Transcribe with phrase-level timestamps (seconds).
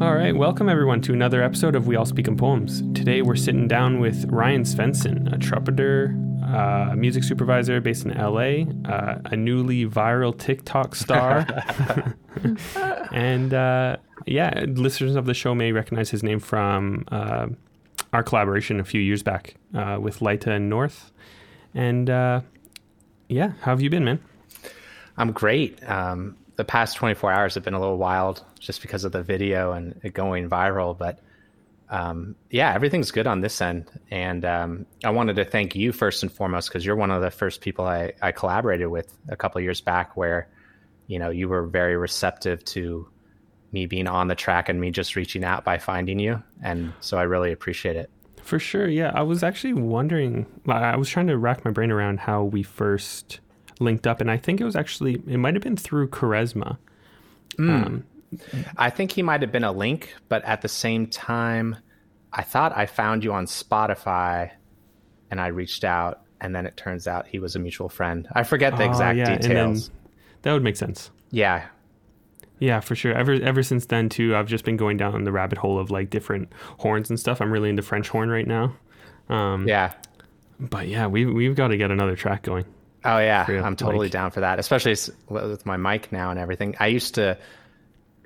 [0.00, 2.82] All right, welcome everyone to another episode of We All Speak in Poems.
[2.94, 6.14] Today we're sitting down with Ryan Svensson, a trumpeter,
[6.44, 11.44] uh, music supervisor based in LA, uh, a newly viral TikTok star,
[13.12, 17.48] and uh, yeah, listeners of the show may recognize his name from uh,
[18.12, 21.10] our collaboration a few years back uh, with Laita and North.
[21.74, 22.42] And uh,
[23.28, 24.20] yeah, how have you been, man?
[25.16, 25.82] I'm great.
[25.90, 29.70] Um, the past 24 hours have been a little wild just because of the video
[29.70, 31.20] and it going viral, but
[31.88, 33.88] um, yeah, everything's good on this end.
[34.10, 37.30] And um, I wanted to thank you first and foremost because you're one of the
[37.30, 40.48] first people I, I collaborated with a couple years back, where
[41.06, 43.08] you know you were very receptive to
[43.70, 47.18] me being on the track and me just reaching out by finding you, and so
[47.18, 48.10] I really appreciate it.
[48.42, 49.12] For sure, yeah.
[49.14, 50.44] I was actually wondering.
[50.66, 53.38] I was trying to rack my brain around how we first
[53.80, 56.78] linked up, and I think it was actually it might have been through Charisma.
[57.56, 57.86] Mm.
[57.86, 58.04] Um,
[58.76, 61.76] I think he might have been a link, but at the same time,
[62.32, 64.50] I thought I found you on Spotify
[65.30, 68.28] and I reached out, and then it turns out he was a mutual friend.
[68.32, 69.90] I forget the oh, exact yeah, details.
[70.42, 71.10] that would make sense.
[71.30, 71.66] Yeah.
[72.60, 73.14] Yeah, for sure.
[73.14, 76.10] Ever ever since then too, I've just been going down the rabbit hole of like
[76.10, 77.40] different horns and stuff.
[77.40, 78.76] I'm really into French horn right now.
[79.28, 79.92] Um, yeah.
[80.58, 82.64] But yeah, we we've got to get another track going.
[83.04, 84.58] Oh yeah, I'm totally like, down for that.
[84.58, 84.96] Especially
[85.28, 86.74] with my mic now and everything.
[86.80, 87.38] I used to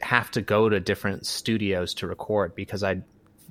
[0.01, 3.03] have to go to different studios to record because I,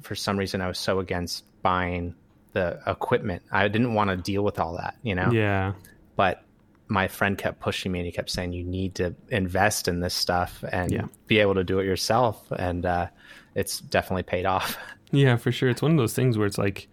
[0.02, 2.16] for some reason, I was so against buying
[2.53, 3.44] the equipment.
[3.52, 5.31] I didn't want to deal with all that, you know?
[5.31, 5.73] Yeah.
[6.16, 6.44] But
[6.88, 10.14] my friend kept pushing me and he kept saying, you need to invest in this
[10.14, 11.05] stuff and yeah.
[11.27, 12.52] be able to do it yourself.
[12.52, 13.08] And uh,
[13.55, 14.77] it's definitely paid off.
[15.14, 15.67] Yeah, for sure.
[15.67, 16.88] It's one of those things where it's like,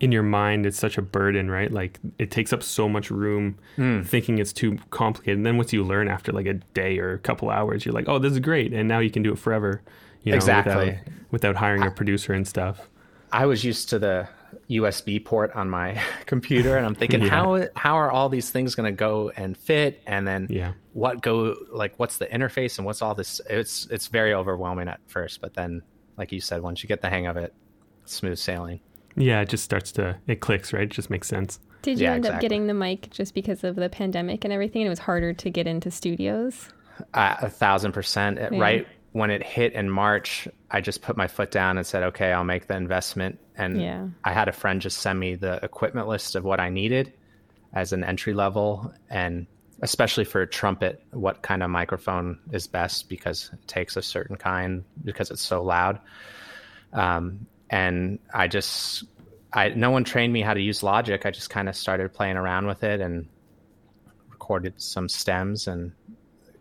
[0.00, 1.72] in your mind it's such a burden right?
[1.72, 4.06] Like it takes up so much room mm.
[4.06, 5.38] thinking it's too complicated.
[5.38, 8.08] And then once you learn after like a day or a couple hours you're like
[8.08, 8.72] oh this is great.
[8.72, 9.82] And now you can do it forever
[10.22, 10.74] you know exactly.
[10.74, 12.88] without, without hiring a producer and stuff.
[13.32, 14.28] I was used to the
[14.70, 17.28] usb port on my computer and i'm thinking yeah.
[17.28, 20.02] how how are all these things going to go and fit?
[20.06, 20.72] And then yeah.
[20.92, 23.40] what go like what's the interface and what's all this?
[23.48, 25.82] It's it's very overwhelming at first but then
[26.16, 27.54] like you said once you get the hang of it
[28.04, 28.80] smooth sailing
[29.18, 30.84] yeah, it just starts to it clicks, right?
[30.84, 31.60] It just makes sense.
[31.82, 32.36] Did you yeah, end exactly.
[32.36, 34.82] up getting the mic just because of the pandemic and everything?
[34.82, 36.70] And it was harder to get into studios.
[37.14, 38.38] Uh, a thousand percent.
[38.38, 38.58] Yeah.
[38.58, 42.32] Right when it hit in March, I just put my foot down and said, "Okay,
[42.32, 44.06] I'll make the investment." And yeah.
[44.24, 47.12] I had a friend just send me the equipment list of what I needed
[47.72, 49.46] as an entry level, and
[49.82, 54.36] especially for a trumpet, what kind of microphone is best because it takes a certain
[54.36, 56.00] kind because it's so loud.
[56.92, 59.04] Um, and I just
[59.52, 61.24] I no one trained me how to use Logic.
[61.24, 63.28] I just kind of started playing around with it and
[64.30, 65.92] recorded some stems and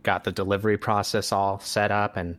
[0.04, 2.38] got the delivery process all set up and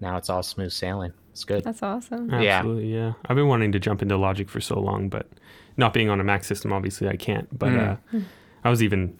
[0.00, 1.12] now it's all smooth sailing.
[1.32, 1.64] It's good.
[1.64, 2.32] That's awesome.
[2.32, 2.98] Absolutely, yeah.
[2.98, 3.12] yeah.
[3.26, 5.26] I've been wanting to jump into Logic for so long, but
[5.76, 7.48] not being on a Mac system, obviously I can't.
[7.56, 7.98] But mm.
[8.14, 8.20] uh,
[8.64, 9.16] I was even,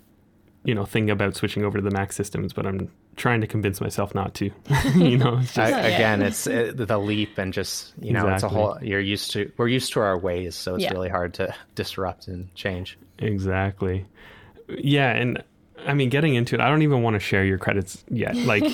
[0.65, 3.81] you know, thinking about switching over to the Mac systems, but I'm trying to convince
[3.81, 4.51] myself not to.
[4.95, 8.35] you know, it's just, I, again, it's it, the leap and just you know, exactly.
[8.35, 8.79] it's a whole.
[8.83, 10.93] You're used to we're used to our ways, so it's yeah.
[10.93, 12.99] really hard to disrupt and change.
[13.19, 14.07] Exactly.
[14.69, 15.43] Yeah, and
[15.87, 18.37] I mean, getting into it, I don't even want to share your credits yet.
[18.37, 18.65] Like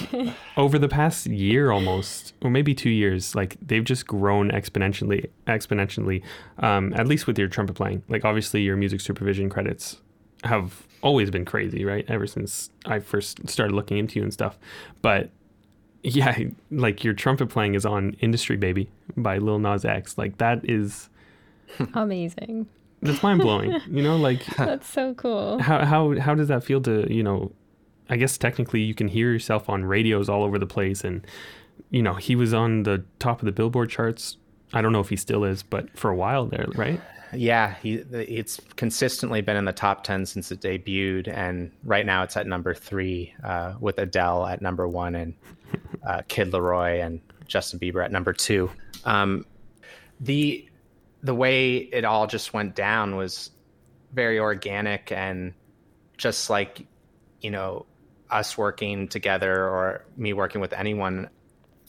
[0.57, 5.29] over the past year, almost, or maybe two years, like they've just grown exponentially.
[5.47, 6.23] Exponentially,
[6.59, 8.03] um, at least with your trumpet playing.
[8.09, 9.99] Like obviously, your music supervision credits
[10.45, 12.05] have always been crazy, right?
[12.09, 14.59] Ever since I first started looking into you and stuff.
[15.03, 15.31] But
[16.03, 16.37] yeah,
[16.71, 20.19] like your trumpet playing is on Industry Baby by Lil Nas X.
[20.19, 21.09] Like that is
[21.95, 22.67] amazing.
[23.01, 23.81] That's mind blowing.
[23.89, 25.61] you know, like that's so cool.
[25.61, 27.53] How how how does that feel to you know?
[28.11, 31.27] I guess technically you can hear yourself on radios all over the place, and
[31.91, 34.37] you know he was on the top of the Billboard charts.
[34.75, 37.01] I don't know if he still is, but for a while there, right?
[37.35, 42.23] Yeah, he it's consistently been in the top ten since it debuted, and right now
[42.23, 45.35] it's at number three uh, with Adele at number one and
[46.07, 48.71] uh, Kid LAROI and Justin Bieber at number two.
[49.05, 49.45] Um,
[50.21, 50.69] the
[51.23, 53.51] the way it all just went down was
[54.13, 55.55] very organic and
[56.17, 56.87] just like
[57.41, 57.87] you know
[58.31, 61.29] us working together or me working with anyone.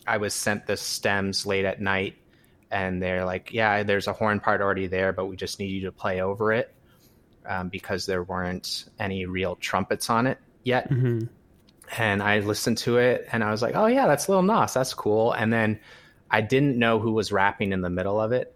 [0.08, 2.16] I was sent the stems late at night
[2.76, 5.86] and they're like, yeah, there's a horn part already there, but we just need you
[5.86, 6.76] to play over it
[7.46, 10.92] um, because there weren't any real trumpets on it yet.
[10.92, 11.28] Mm-hmm.
[11.98, 14.74] And I listened to it and I was like, oh, yeah, that's Lil Nas.
[14.74, 15.32] That's cool.
[15.32, 15.80] And then
[16.30, 18.54] I didn't know who was rapping in the middle of it.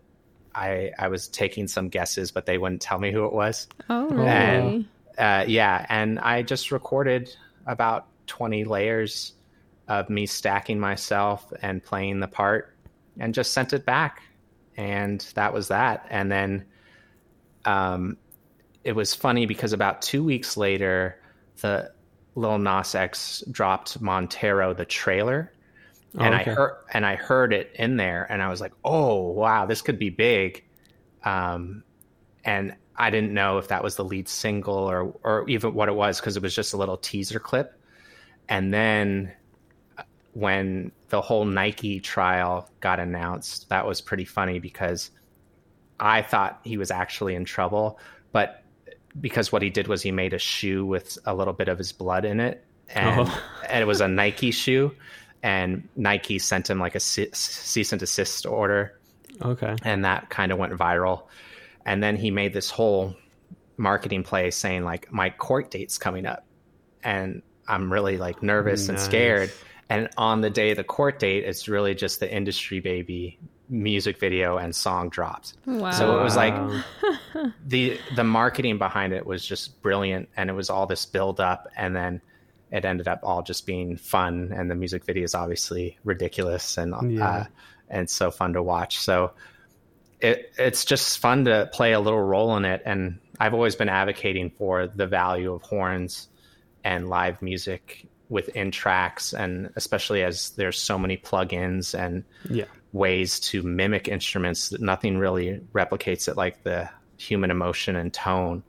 [0.53, 3.69] I, I was taking some guesses, but they wouldn't tell me who it was.
[3.89, 4.27] Oh, really?
[4.27, 4.85] And,
[5.17, 5.85] uh, yeah.
[5.87, 7.33] And I just recorded
[7.65, 9.31] about 20 layers
[9.87, 12.75] of me stacking myself and playing the part
[13.17, 14.21] and just sent it back.
[14.77, 16.05] And that was that.
[16.09, 16.65] And then
[17.65, 18.17] um,
[18.83, 21.21] it was funny because about two weeks later,
[21.61, 21.91] the
[22.35, 25.51] Lil Nas X dropped Montero, the trailer.
[26.17, 26.51] Oh, and okay.
[26.51, 29.81] I heard and I heard it in there, and I was like, "Oh, wow, this
[29.83, 30.63] could be big."
[31.23, 31.83] Um,
[32.43, 35.93] and I didn't know if that was the lead single or or even what it
[35.93, 37.79] was because it was just a little teaser clip.
[38.47, 39.33] And then
[39.97, 40.03] uh,
[40.33, 45.11] when the whole Nike trial got announced, that was pretty funny because
[45.99, 47.99] I thought he was actually in trouble,
[48.31, 48.63] but
[49.19, 51.91] because what he did was he made a shoe with a little bit of his
[51.91, 53.41] blood in it, and, Oh.
[53.69, 54.93] and it was a Nike shoe,
[55.43, 58.97] and Nike sent him like a ce- cease and desist order
[59.41, 59.75] Okay.
[59.83, 61.23] and that kind of went viral.
[61.85, 63.15] And then he made this whole
[63.77, 66.45] marketing play saying like my court date's coming up,
[67.03, 69.51] and I'm really like nervous and scared.
[69.89, 73.39] And on the day of the court date, it's really just the industry baby
[73.69, 75.53] music video and song drops.
[75.65, 75.91] Wow.
[75.91, 76.53] So it was like
[77.65, 81.67] the the marketing behind it was just brilliant, and it was all this build up,
[81.75, 82.21] and then
[82.71, 86.93] it ended up all just being fun, and the music video is obviously ridiculous and
[87.13, 87.27] Yeah.
[87.27, 87.43] uh,
[87.89, 88.99] and so fun to watch.
[88.99, 89.31] So
[90.19, 93.89] it it's just fun to play a little role in it, and I've always been
[93.89, 96.27] advocating for the value of horns
[96.83, 102.65] and live music within tracks, and especially as there's so many plugins and yeah.
[102.93, 108.63] ways to mimic instruments that nothing really replicates it like the human emotion and tone.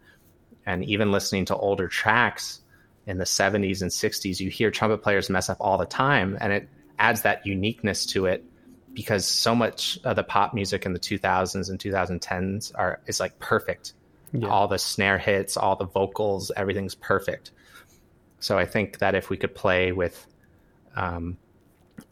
[0.66, 2.60] And even listening to older tracks
[3.06, 6.52] in the 70s and 60s, you hear trumpet players mess up all the time, and
[6.52, 6.68] it
[6.98, 8.44] adds that uniqueness to it
[8.92, 13.38] because so much of the pop music in the 2000s and 2010s are is like
[13.38, 13.92] perfect.
[14.32, 14.48] Yeah.
[14.48, 17.52] All the snare hits, all the vocals, everything's perfect.
[18.40, 20.26] So I think that if we could play with
[20.96, 21.37] um,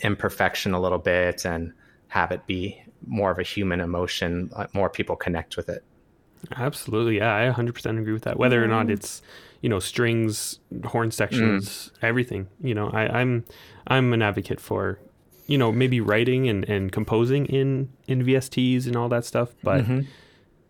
[0.01, 1.73] imperfection a little bit and
[2.09, 5.85] have it be more of a human emotion, more people connect with it.
[6.57, 7.19] Absolutely.
[7.19, 8.39] Yeah, I 100% agree with that.
[8.39, 8.93] Whether or not mm-hmm.
[8.93, 9.23] it's,
[9.61, 12.07] you know, strings, horn sections, mm.
[12.07, 12.49] everything.
[12.61, 13.45] You know, I, I'm
[13.87, 15.01] I'm an advocate for,
[15.47, 19.83] you know, maybe writing and, and composing in in VSTs and all that stuff, but
[19.83, 20.01] mm-hmm.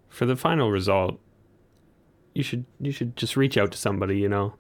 [0.09, 1.21] for the final result,
[2.35, 4.55] you should you should just reach out to somebody, you know.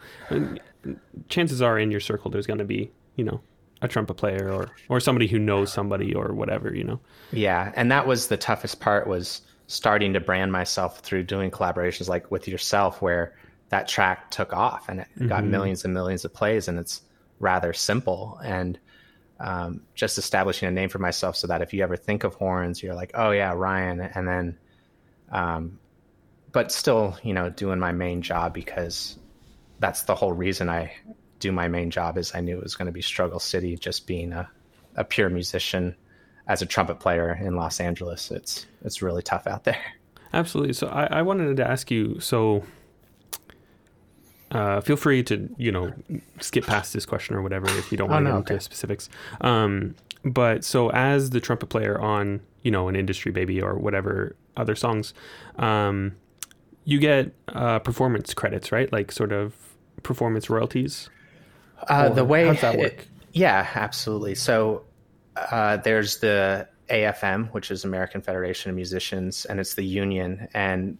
[1.28, 3.40] Chances are in your circle there's going to be, you know,
[3.80, 7.00] a trumpet player or or somebody who knows somebody or whatever, you know.
[7.32, 12.08] Yeah, and that was the toughest part was starting to brand myself through doing collaborations
[12.08, 13.34] like with yourself where
[13.68, 17.02] that track took off and it got millions and millions of plays and it's
[17.38, 18.78] rather simple and
[19.40, 22.82] um, just establishing a name for myself so that if you ever think of horns
[22.82, 24.58] you're like oh yeah ryan and then
[25.30, 25.78] um,
[26.50, 29.18] but still you know doing my main job because
[29.78, 30.92] that's the whole reason i
[31.40, 34.06] do my main job is i knew it was going to be struggle city just
[34.06, 34.48] being a,
[34.96, 35.94] a pure musician
[36.48, 39.78] as a trumpet player in los angeles it's it's really tough out there
[40.30, 40.74] Absolutely.
[40.74, 42.20] So I, I wanted to ask you.
[42.20, 42.62] So
[44.50, 45.92] uh, feel free to you know
[46.40, 48.62] skip past this question or whatever if you don't Oh, want to no, get into
[48.64, 49.08] specifics.
[49.40, 54.36] Um, but so as the trumpet player on you know an industry baby or whatever
[54.56, 55.14] other songs,
[55.56, 56.14] um,
[56.84, 58.92] you get uh, performance credits, right?
[58.92, 59.54] Like sort of
[60.08, 61.10] performance royalties.
[61.86, 63.06] Uh, the way how does that it- work?
[63.32, 64.34] yeah, absolutely.
[64.34, 64.82] So
[65.36, 70.98] uh, there's the AFM, which is American Federation of Musicians, and it's the union, and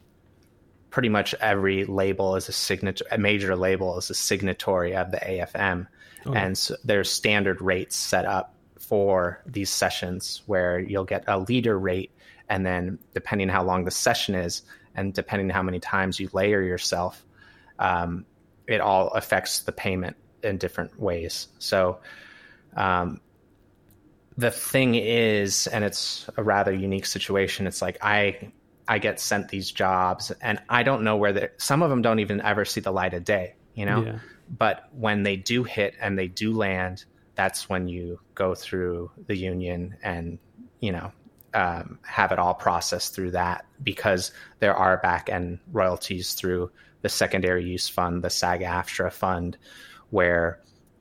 [0.91, 3.05] pretty much every label is a signature.
[3.11, 5.89] A major label is a signatory of the AFM,
[6.35, 11.79] and so there's standard rates set up for these sessions where you'll get a leader
[11.79, 12.11] rate,
[12.51, 14.63] and then depending how long the session is,
[14.95, 17.25] and depending how many times you layer yourself,
[17.79, 18.27] um,
[18.69, 21.49] it all affects the payment in different ways.
[21.59, 21.99] So,
[22.77, 23.21] um,
[24.37, 27.67] the thing is, and it's a rather unique situation.
[27.67, 28.53] It's like I
[28.87, 31.49] I get sent these jobs, and I don't know where they.
[31.57, 33.55] Some of them don't even ever see the light of day.
[33.75, 34.19] You know, Yeah.
[34.49, 39.37] but when they do hit and they do land, that's when you go through the
[39.37, 40.39] union and
[40.81, 41.11] you know
[41.55, 46.71] um, have it all processed through that because there are back end royalties through
[47.03, 49.57] the secondary use fund, the SAG-AFTRA fund,
[50.11, 50.61] where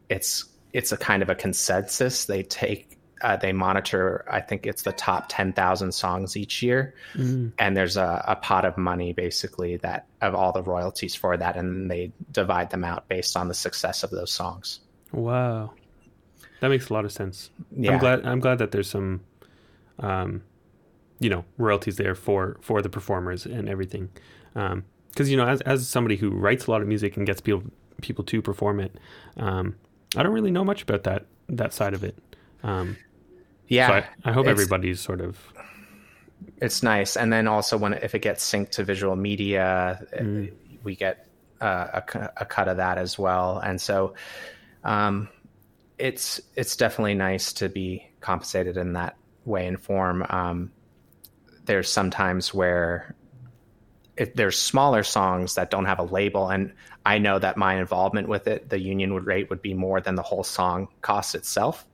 [0.10, 2.26] it's it's a kind of a consensus.
[2.26, 4.24] They take uh, they monitor.
[4.30, 6.94] I think it's the top ten thousand songs each year,
[7.58, 11.58] and there's a, a pot of money basically that of all the royalties for that,
[11.58, 14.82] and they divide them out based on the success of those songs.
[15.12, 15.72] Wow,
[16.60, 17.50] that makes a lot of sense.
[17.76, 17.94] Yeah.
[17.94, 18.26] I'm glad.
[18.26, 19.22] I'm glad that there's some,
[20.00, 20.42] um,
[21.20, 24.10] you know, royalties there for for the performers and everything.
[24.54, 27.64] Because you know, as as somebody who writes a lot of music and gets people
[28.02, 28.96] people to perform it,
[29.38, 29.76] um,
[30.16, 32.18] I don't really know much about that that side of it.
[32.64, 32.98] Um,
[33.68, 35.38] Yeah, so I, I hope everybody's sort of
[36.62, 40.48] it's nice and then also when if it gets synced to visual media Mm.
[40.48, 40.52] uh,
[40.84, 41.28] we get
[41.62, 44.14] uh, a, a cut of that as well and so
[44.84, 45.28] um,
[45.98, 49.16] it's it's definitely nice to be compensated in that
[49.48, 50.72] way and form um,
[51.66, 53.16] there's sometimes where
[54.16, 56.74] if there's smaller songs that don't have a label and
[57.06, 60.16] i know that my involvement with it the union would rate would be more than
[60.16, 61.88] the whole song cost itself.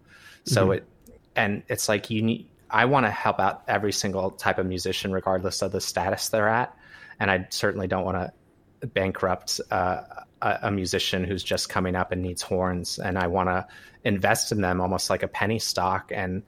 [0.45, 0.88] So it
[1.36, 5.12] and it's like you need i want to help out every single type of musician
[5.12, 6.75] regardless of the status they're at.
[7.19, 10.01] And i certainly don't want to bankrupt uh,
[10.41, 13.00] a, a musician who's just coming up and needs horns.
[13.00, 13.67] And i want to
[14.03, 16.43] invest in them almost like a penny stock and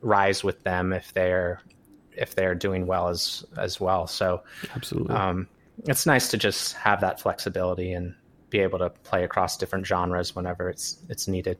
[0.00, 1.60] rise with them if they're
[2.12, 4.42] if they're doing well as as well so
[4.74, 5.14] absolutely.
[5.14, 5.46] um,
[5.84, 8.14] it's nice to just have that flexibility and
[8.50, 11.58] be able to play across different genres whenever it's it's needed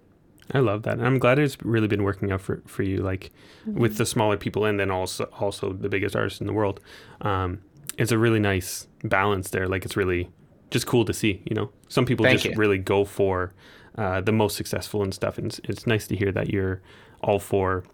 [0.52, 0.94] I love that.
[0.94, 3.30] And I'm glad it's really been working out for, for you, like
[3.66, 6.80] with the smaller people and then also also the biggest artists in the world.
[7.20, 7.60] Um,
[7.98, 9.68] it's a really nice balance there.
[9.68, 10.28] Like it's really
[10.70, 11.70] just cool to see, you know.
[11.88, 12.58] Some people Thank just you.
[12.58, 13.52] really go for
[13.96, 15.38] uh, the most successful and stuff.
[15.38, 16.80] And it's, it's nice to hear that you're
[17.22, 17.84] all for,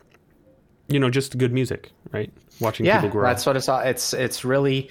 [0.89, 2.33] you know, just good music, right?
[2.61, 3.29] Watching yeah people grow.
[3.29, 4.91] Yeah, that's what it's all it's it's really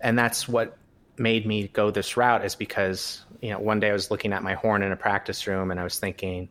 [0.00, 0.76] and that's what
[1.18, 4.42] made me go this route is because you know one day i was looking at
[4.42, 6.48] my horn in a practice room and i was thinking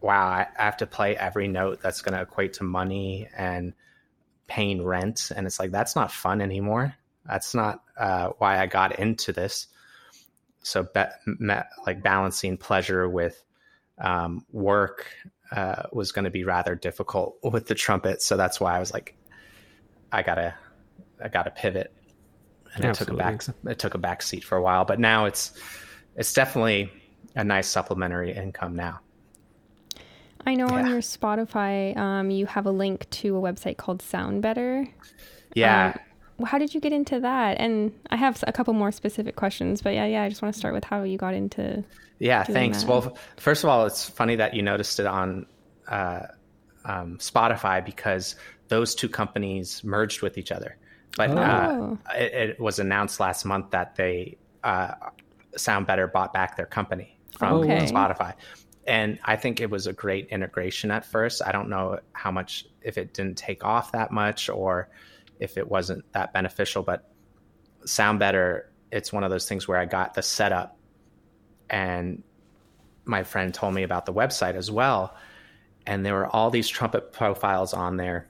[0.00, 3.74] wow i, have to play every note that's going to equate to money and
[4.46, 6.94] paying rent and it's like that's not fun anymore
[7.26, 9.66] that's not uh, why i got into this
[10.62, 13.42] so be- me- like balancing pleasure with
[13.98, 15.06] um, work
[15.52, 18.92] uh, was going to be rather difficult with the trumpet so that's why i was
[18.92, 19.16] like
[20.12, 20.54] I gotta
[21.22, 21.92] I gotta pivot,
[22.74, 24.84] and I took a back it took a back seat for a while.
[24.84, 25.52] But now it's
[26.16, 26.90] it's definitely
[27.34, 29.00] a nice supplementary income now.
[30.46, 34.88] I know on your Spotify, um, you have a link to a website called SoundBetter.
[35.54, 36.05] Yeah, Well,
[36.44, 37.58] How did you get into that?
[37.60, 40.58] And I have a couple more specific questions, but yeah, yeah, I just want to
[40.58, 41.82] start with how you got into.
[42.18, 42.44] yeah.
[42.44, 42.82] Thanks.
[42.82, 42.88] that.
[42.88, 45.46] Well, first of all, it's funny that you noticed it on
[45.88, 46.22] uh,
[46.84, 48.36] um, Spotify because
[48.68, 50.76] those two companies merged with each other.
[51.16, 51.98] But uh, Oh.
[52.14, 54.92] it, it was announced last month that they uh,
[55.56, 57.86] SoundBetter bought back their company from Okay.
[57.86, 58.34] Spotify.
[58.86, 61.42] And I think it was a great integration at first.
[61.44, 64.88] I don't know how much, if it didn't take off that much or
[65.40, 67.08] if it wasn't that beneficial, but
[67.84, 70.76] SoundBetter, it's one of those things where I got the setup
[71.68, 72.22] and
[73.04, 75.14] my friend told me about the website as well.
[75.86, 78.26] And there were all these trumpet profiles on there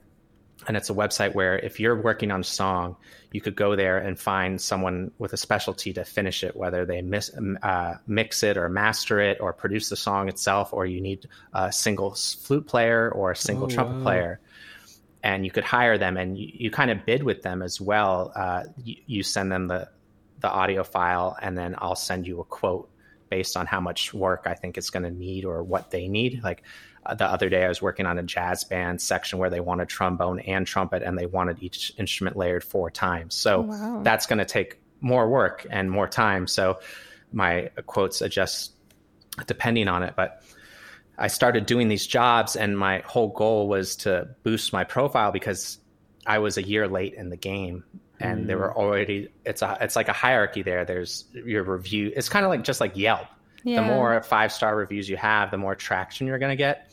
[0.67, 2.97] and it's a website where if you're working on a song
[3.33, 7.03] you could go there and find someone with a specialty to finish it whether they
[7.03, 7.31] mis-
[7.63, 11.71] uh, mix it or master it or produce the song itself or you need a
[11.71, 14.03] single flute player or a single Oh, trumpet wow.
[14.03, 14.41] player
[15.27, 18.33] and you could hire them and you, you kind of bid with them as well
[18.35, 19.89] uh, you, you send them the,
[20.41, 22.89] the audio file and then i'll send you a quote
[23.29, 26.41] based on how much work i think it's going to need or what they need
[26.45, 26.63] like
[27.07, 29.89] uh, the other day I was working on a jazz band section where they wanted
[29.89, 33.35] trombone and trumpet and they wanted each instrument layered four times.
[33.37, 34.01] So Oh, wow.
[34.03, 36.49] that's going to take more work and more time.
[36.49, 36.81] So
[37.33, 38.73] my quotes adjust
[39.47, 40.15] depending on it.
[40.17, 40.43] But
[41.19, 45.79] I started doing these jobs and my whole goal was to boost my profile because
[46.27, 47.85] I was a year late in the game
[48.21, 48.79] and there were hmm.
[48.79, 50.85] already it's a it's like a hierarchy there.
[50.85, 52.13] There's your review.
[52.15, 53.27] It's kind of like just like Yelp
[53.65, 53.83] Yeah.
[53.83, 56.91] the more five star reviews you have, the more traction you're going to get.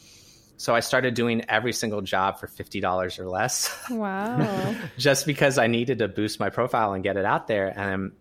[0.57, 4.75] So I started doing every single job for $50 or less Wow.
[4.97, 7.67] just because I needed to boost my profile and get it out there.
[7.67, 8.11] And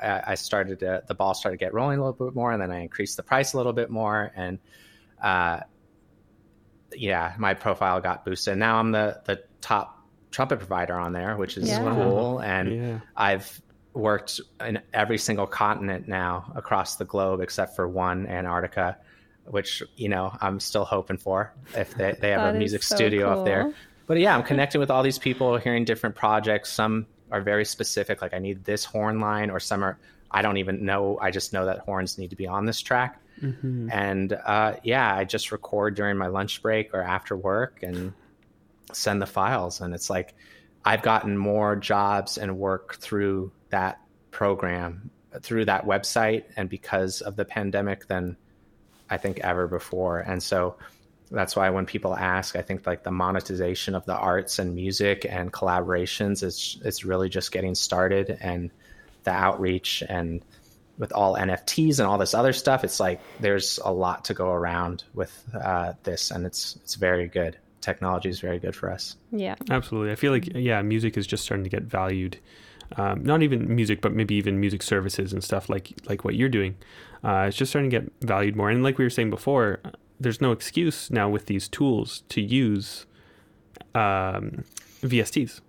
[0.00, 2.50] I uh, I started to, the ball started to get rolling a little bit more.
[2.50, 4.32] And then I increased the price a little bit more.
[4.34, 4.58] And
[5.22, 5.60] uh,
[6.94, 8.58] yeah, my profile got boosted.
[8.58, 9.98] Now I'm the, the top
[10.30, 11.78] trumpet provider on there, which is Yeah.
[11.94, 12.40] cool.
[12.40, 13.00] And yeah.
[13.16, 13.62] I've
[13.94, 18.96] worked in every single continent now across the globe except for one, Antarctica,
[19.44, 23.30] which you know I'm still hoping for if they, they have a music so studio
[23.30, 23.72] up there.
[24.06, 26.70] But yeah, I'm connecting with all these people, hearing different projects.
[26.70, 29.98] Some are very specific, like I need this horn line, or some are
[30.30, 31.18] I don't even know.
[31.20, 33.18] I just know that horns need to be on this track.
[33.40, 33.88] Mm-hmm.
[33.90, 38.12] And uh, yeah, I just record during my lunch break or after work and
[38.92, 39.80] send the files.
[39.80, 40.34] And it's like
[40.84, 45.10] I've gotten more jobs and work through that program,
[45.40, 48.36] through that website, and because of the pandemic than
[49.08, 50.20] I think ever before.
[50.20, 50.76] And so
[51.30, 55.26] that's why when people ask, I think like the monetization of the arts and music
[55.28, 58.70] and collaborations is it's really just getting started and
[59.24, 60.42] the outreach and
[60.98, 64.50] with all NFTs and all this other stuff, it's like there's a lot to go
[64.50, 67.56] around with uh, this, and it's it's very good.
[67.80, 69.16] Technology is very good for us.
[69.32, 69.56] Yeah.
[69.70, 70.12] Absolutely.
[70.12, 72.38] I feel like yeah, music is just starting to get valued.
[72.96, 76.48] Um, not even music, but maybe even music services and stuff like like what you're
[76.50, 76.76] doing.
[77.24, 78.68] Uh, it's just starting to get valued more.
[78.70, 79.80] And like we were saying before,
[80.20, 83.06] there's no excuse now with these tools to use
[83.94, 84.64] um,
[85.02, 85.60] VSTs.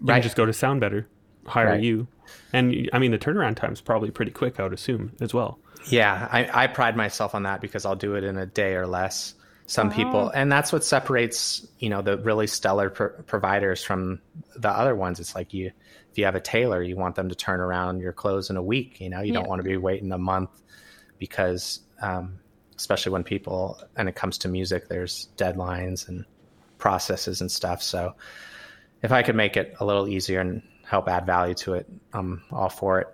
[0.00, 0.14] You Right.
[0.16, 1.06] can just go to SoundBetter,
[1.48, 1.82] hire Right.
[1.82, 2.06] you,
[2.52, 4.60] and I mean the turnaround time's probably pretty quick.
[4.60, 5.58] I would assume as well.
[5.88, 8.86] Yeah, I, I pride myself on that because I'll do it in a day or
[8.86, 9.34] less.
[9.66, 14.20] Some people, and that's what separates you know the really stellar pro- providers from
[14.56, 15.20] the other ones.
[15.20, 15.66] It's like you,
[16.10, 18.62] if you have a tailor, you want them to turn around your clothes in a
[18.62, 18.98] week.
[19.00, 19.40] You know, you Yeah.
[19.40, 20.48] don't want to be waiting a month
[21.18, 22.38] because, um,
[22.78, 26.24] especially when people, and it comes to music, there's deadlines and
[26.78, 27.82] processes and stuff.
[27.82, 28.14] So,
[29.02, 32.42] if I could make it a little easier and help add value to it, I'm
[32.50, 33.08] all for it.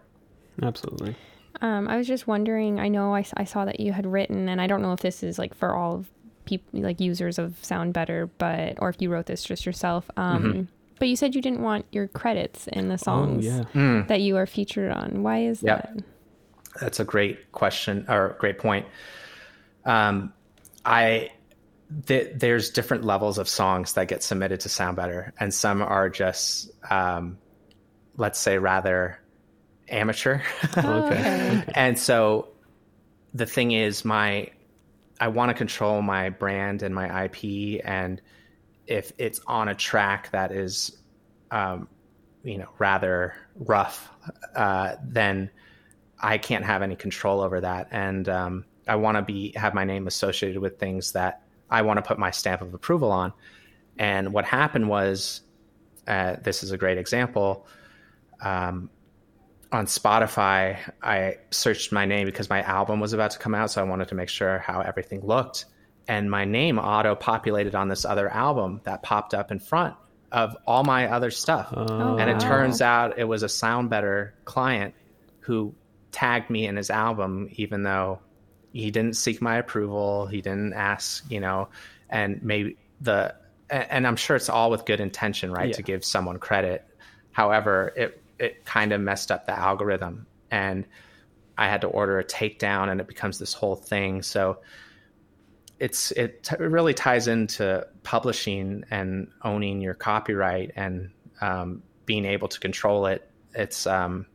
[0.63, 1.17] Absolutely.
[1.61, 2.79] Um, I was just wondering.
[2.81, 5.39] I know I saw that you had written, and I don't know if this is
[5.39, 6.05] like for all
[6.45, 10.09] people, like users of SoundBetter, but or if you wrote this just yourself.
[10.17, 10.69] Um,
[11.01, 14.05] But you said you didn't want your credits in the songs Oh yeah.
[14.07, 15.23] that you are featured on.
[15.25, 15.83] Why is Yep.
[15.97, 16.05] that?
[16.81, 18.87] That's a great question or great point.
[19.85, 20.33] Um,
[20.85, 21.31] I
[22.07, 26.71] th- there's different levels of songs that get submitted to SoundBetter, and some are just,
[26.91, 27.39] um,
[28.17, 29.19] let's say, rather
[29.89, 30.41] amateur.
[30.77, 31.65] Oh, Okay.
[31.75, 32.49] and so
[33.33, 34.51] the thing is, my
[35.21, 38.21] I want to control my brand and my IP, and
[38.87, 40.97] if it's on a track that is,
[41.51, 41.89] um,
[42.43, 44.11] you know, rather rough,
[44.55, 45.51] uh, then
[46.21, 49.85] I can't have any control over that, and um, I want to be have my
[49.85, 53.33] name associated with things that I want to put my stamp of approval on.
[53.99, 55.43] And what happened was,
[56.07, 57.67] uh, this is a great example.
[58.45, 58.91] Um,
[59.73, 63.81] on Spotify, I searched my name because my album was about to come out, so
[63.81, 65.65] I wanted to make sure how everything looked.
[66.07, 69.97] And my name auto populated on this other album that popped up in front
[70.31, 71.73] of all my other stuff.
[71.75, 72.39] Oh, and it wow.
[72.39, 74.95] turns out it was a SoundBetter client
[75.41, 75.75] who
[76.13, 78.21] tagged me in his album, even though
[78.73, 80.27] he didn't seek my approval.
[80.27, 81.69] He didn't ask, you know,
[82.11, 83.35] and maybe the,
[83.71, 85.69] and I'm sure it's all with good intention, right?
[85.69, 85.77] Yeah.
[85.77, 86.85] To give someone credit.
[87.33, 90.87] However, it, it kind of messed up the algorithm and
[91.57, 94.23] I had to order a takedown and it becomes this whole thing.
[94.23, 94.59] So
[95.79, 102.49] it's, it t- really ties into publishing and owning your copyright and um, being able
[102.49, 103.31] to control it.
[103.55, 104.27] It's, um,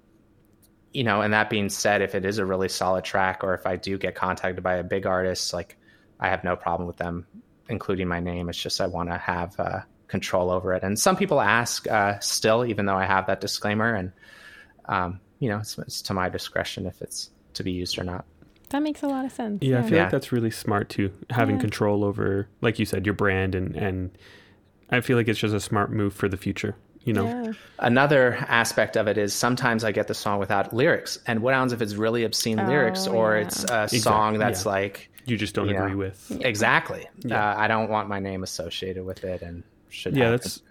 [0.93, 3.65] you know, and that being said, if it is a really solid track or if
[3.67, 5.77] I do get contacted by a big artist, like
[6.19, 7.27] I have no problem with them
[7.69, 8.49] including my name.
[8.49, 9.79] It's just I want to have uh,
[10.10, 10.84] control over it.
[10.84, 14.12] And some people ask uh, still, even though I have that disclaimer, and
[14.86, 18.26] um, you know, it's, it's to my discretion if it's to be used or not.
[18.69, 19.63] That makes a lot of sense.
[19.63, 20.04] Yeah, I feel Yeah.
[20.04, 21.12] like that's really smart too.
[21.30, 21.62] Having Yeah.
[21.62, 24.12] control over, like you said, your brand and and
[24.91, 26.76] I feel like it's just a smart move for the future.
[27.04, 27.52] You know, Yeah.
[27.80, 31.72] Another aspect of it is sometimes I get the song without lyrics, and what happens
[31.74, 33.41] if it's really obscene Oh, lyrics or yeah.
[33.45, 34.72] it's a song that's yeah.
[34.72, 35.84] like you just don't You know.
[35.86, 36.32] agree with.
[36.41, 37.08] exactly.
[37.19, 37.52] Yeah.
[37.52, 40.62] Uh, I don't want my name associated with it, and should Yeah, have that's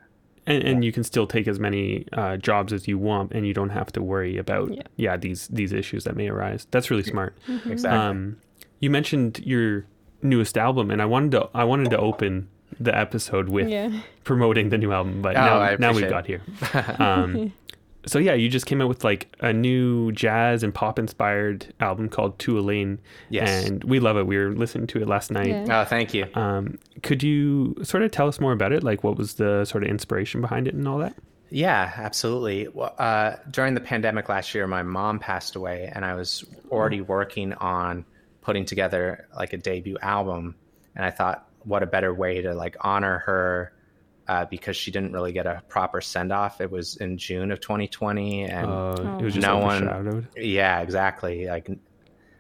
[0.47, 3.53] and, and you can still take as many uh, jobs as you want, and you
[3.53, 4.83] don't have to worry about Yeah.
[4.97, 6.67] yeah, these these issues that may arise.
[6.71, 7.37] That's really smart.
[7.69, 7.91] exactly.
[7.99, 8.37] Um,
[8.81, 9.85] you mentioned your
[10.23, 12.49] newest album, and I wanted to I wanted to open
[12.81, 14.01] the episode with Yeah.
[14.25, 16.43] promoting the new album, but Oh, now now we've appreciate got here.
[16.99, 17.53] Um,
[18.09, 22.09] so yeah, you just came out with like a new jazz and pop inspired album
[22.09, 22.99] called To Elaine,
[23.31, 23.67] Yes.
[23.69, 24.27] and we love it.
[24.27, 25.49] We were listening to it last night.
[25.49, 25.81] Yeah.
[25.81, 26.27] oh, thank you.
[26.35, 28.83] Um, could you sort of tell us more about it?
[28.83, 31.15] Like, what was the sort of inspiration behind it and all that?
[31.51, 32.69] Yeah, absolutely.
[32.69, 37.01] Well, uh, during the pandemic last year, my mom passed away, and I was already
[37.01, 38.05] working on
[38.43, 40.55] putting together like a debut album.
[40.95, 43.73] And I thought, what a better way to like honor her
[44.29, 46.61] uh, because she didn't really get a proper send off.
[46.61, 51.47] It was in June of 2020, and Uh, it was just No one- yeah, exactly.
[51.47, 51.71] Like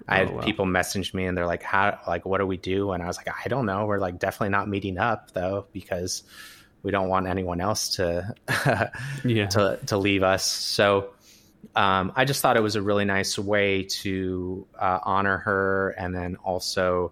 [0.06, 0.40] I had Oh, wow.
[0.42, 1.98] people message me, and they're like, "How?
[2.06, 3.86] Like, what do we do?" And I was like, "I don't know.
[3.86, 6.22] We're like definitely not meeting up though because."
[6.80, 8.32] We don't want anyone else to
[9.24, 9.46] Yeah.
[9.48, 10.44] to to leave us.
[10.46, 11.10] So
[11.74, 16.14] um, I just thought it was a really nice way to uh, honor her and
[16.14, 17.10] then also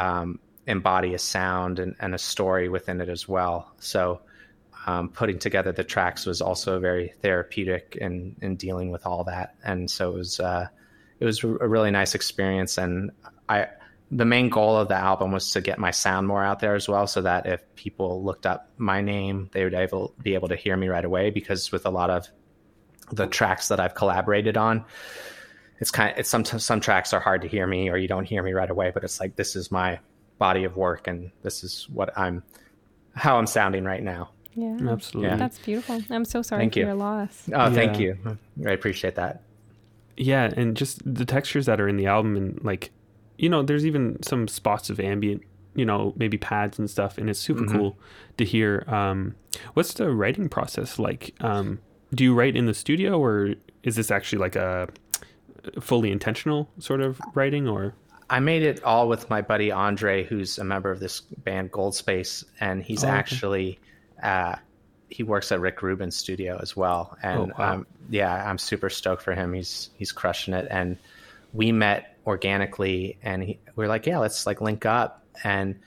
[0.00, 3.72] um, embody a sound and, and a story within it as well.
[3.78, 4.20] So
[4.86, 9.56] um, putting together the tracks was also very therapeutic in in dealing with all that,
[9.64, 10.68] and so it was uh,
[11.18, 12.78] it was a really nice experience.
[12.78, 13.10] And
[13.48, 13.68] I
[14.12, 16.88] the main goal of the album was to get my sound more out there as
[16.88, 20.56] well, so that if people looked up my name, they would able be able to
[20.56, 21.30] hear me right away.
[21.30, 22.28] Because with a lot of
[23.10, 24.84] the tracks that I've collaborated on,
[25.80, 28.24] it's kind of it's some some tracks are hard to hear me or you don't
[28.24, 29.98] hear me right away, but it's like this is my
[30.38, 32.42] body of work and this is what I'm
[33.14, 34.30] how I'm sounding right now.
[34.54, 34.76] Yeah.
[34.88, 35.30] Absolutely.
[35.30, 35.36] Yeah.
[35.36, 36.00] That's beautiful.
[36.10, 36.84] I'm so sorry Thank for you.
[36.86, 37.48] your loss.
[37.52, 38.16] Oh, thank you.
[38.66, 39.42] I appreciate that.
[40.16, 42.90] Yeah, and just the textures that are in the album, and like,
[43.36, 45.42] you know, there's even some spots of ambient,
[45.74, 47.76] you know, maybe pads and stuff, and it's super Mm-hmm.
[47.76, 47.98] cool
[48.38, 48.84] to hear.
[48.86, 49.34] Um,
[49.74, 51.34] what's the writing process like?
[51.40, 51.80] Um,
[52.14, 54.88] do you write in the studio, or is this actually like a
[55.80, 57.92] fully intentional sort of writing, or?
[58.28, 61.94] I made it all with my buddy Andre, who's a member of this band Gold
[61.94, 63.16] Space, and he's Oh, okay.
[63.16, 63.78] actually
[64.22, 64.56] uh,
[65.08, 67.16] he works at Rick Rubin's studio as well.
[67.22, 67.74] And Oh, wow.
[67.74, 69.52] um, yeah, I'm super stoked for him.
[69.52, 70.66] He's he's crushing it.
[70.70, 70.96] And
[71.52, 75.22] we met organically, and he, we are like, yeah, let's like link up.
[75.44, 75.78] And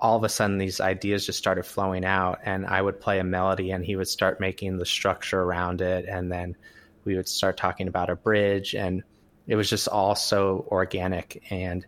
[0.00, 2.40] all of a sudden, these ideas just started flowing out.
[2.44, 6.06] And I would play a melody, and he would start making the structure around it,
[6.06, 6.56] and then
[7.04, 9.02] we would start talking about a bridge and
[9.46, 11.42] it was just all so organic.
[11.50, 11.86] And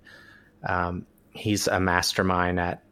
[0.67, 2.83] um, he's a mastermind at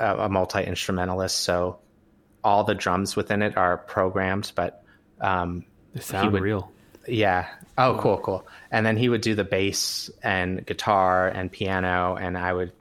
[0.00, 1.78] uh, a multi instrumentalist so
[2.44, 4.84] all the drums within it are programmed but
[5.20, 6.70] um, They sound would- real.
[7.06, 7.48] yeah.
[7.76, 8.46] Oh cool cool.
[8.70, 12.16] And then he would do the bass and guitar and piano.
[12.16, 12.72] And i would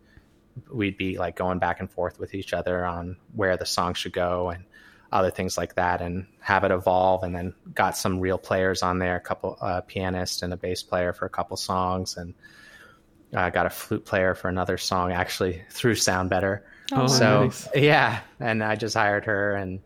[0.72, 4.14] we'd be like going back and forth with each other on where the song should
[4.14, 4.50] go.
[4.50, 4.64] And
[5.12, 9.00] other things like that and have it evolve and then got some real players on
[9.00, 12.34] there a couple uh, pianist and a bass player for a couple songs and
[13.34, 16.62] uh, got a flute player for another song actually through SoundBetter.
[16.94, 17.68] Oh, so nice.
[17.76, 19.82] yeah and i just hired her and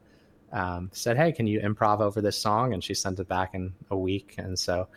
[0.51, 2.73] um, said hey can you improv over this song?
[2.73, 4.36] And she sent it back in a week.
[4.38, 4.89] And so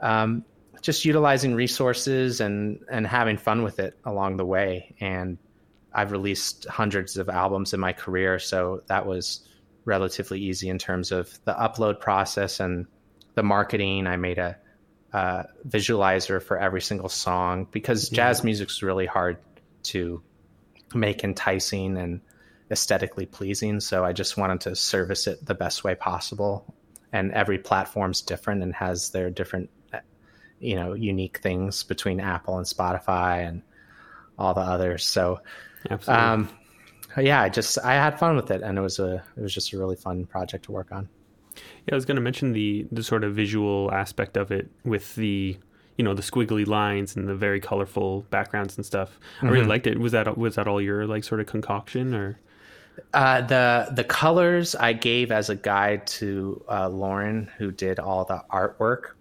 [0.00, 0.44] um,
[0.82, 4.94] just utilizing resources and and having fun with it along the way.
[5.00, 5.38] And
[5.92, 8.38] i've released hundreds of albums in my career.
[8.38, 9.40] So that was
[9.84, 12.86] relatively easy in terms of the upload process and
[13.34, 14.56] the marketing i made a
[15.12, 19.38] uh, visualizer for every single song because jazz music's really hard
[19.82, 20.22] to
[20.94, 22.20] make enticing and
[22.70, 23.80] aesthetically pleasing.
[23.80, 26.74] So I just wanted to service it the best way possible.
[27.12, 29.70] And every platform's different and has their different,
[30.60, 33.62] you know, unique things between Apple and Spotify and
[34.38, 35.04] all the others.
[35.04, 35.40] So,
[35.90, 36.24] Absolutely.
[36.24, 36.48] um,
[37.18, 39.72] yeah, I just I had fun with it, and it was a it was just
[39.72, 41.08] a really fun project to work on.
[41.86, 45.14] Yeah, I was going to mention the the sort of visual aspect of it with
[45.16, 45.58] the
[45.96, 49.18] you know the squiggly lines and the very colorful backgrounds and stuff.
[49.42, 49.98] I really liked it.
[49.98, 52.38] Was that was that all your like sort of concoction or?
[53.14, 58.24] Uh, the the colors I gave as a guide to uh, Lauren, who did all
[58.24, 59.12] the artwork.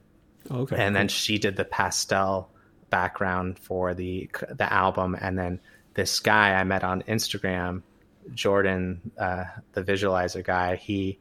[0.52, 0.78] Oh, okay.
[0.78, 2.49] and then she did the pastel
[2.89, 5.60] background for the the album and then
[5.99, 7.81] this guy i met on instagram
[8.33, 11.19] jordan uh, the visualizer guy he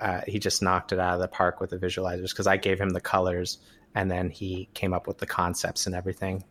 [0.00, 2.80] uh, he just knocked it out of the park with the visualizers because i gave
[2.80, 3.58] him the colors
[3.94, 6.42] and then he came up with the concepts and everything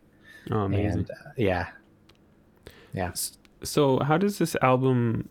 [0.52, 0.90] oh, amazing.
[1.00, 1.66] and uh, yeah
[2.92, 3.12] yeah
[3.62, 5.28] So, how does this album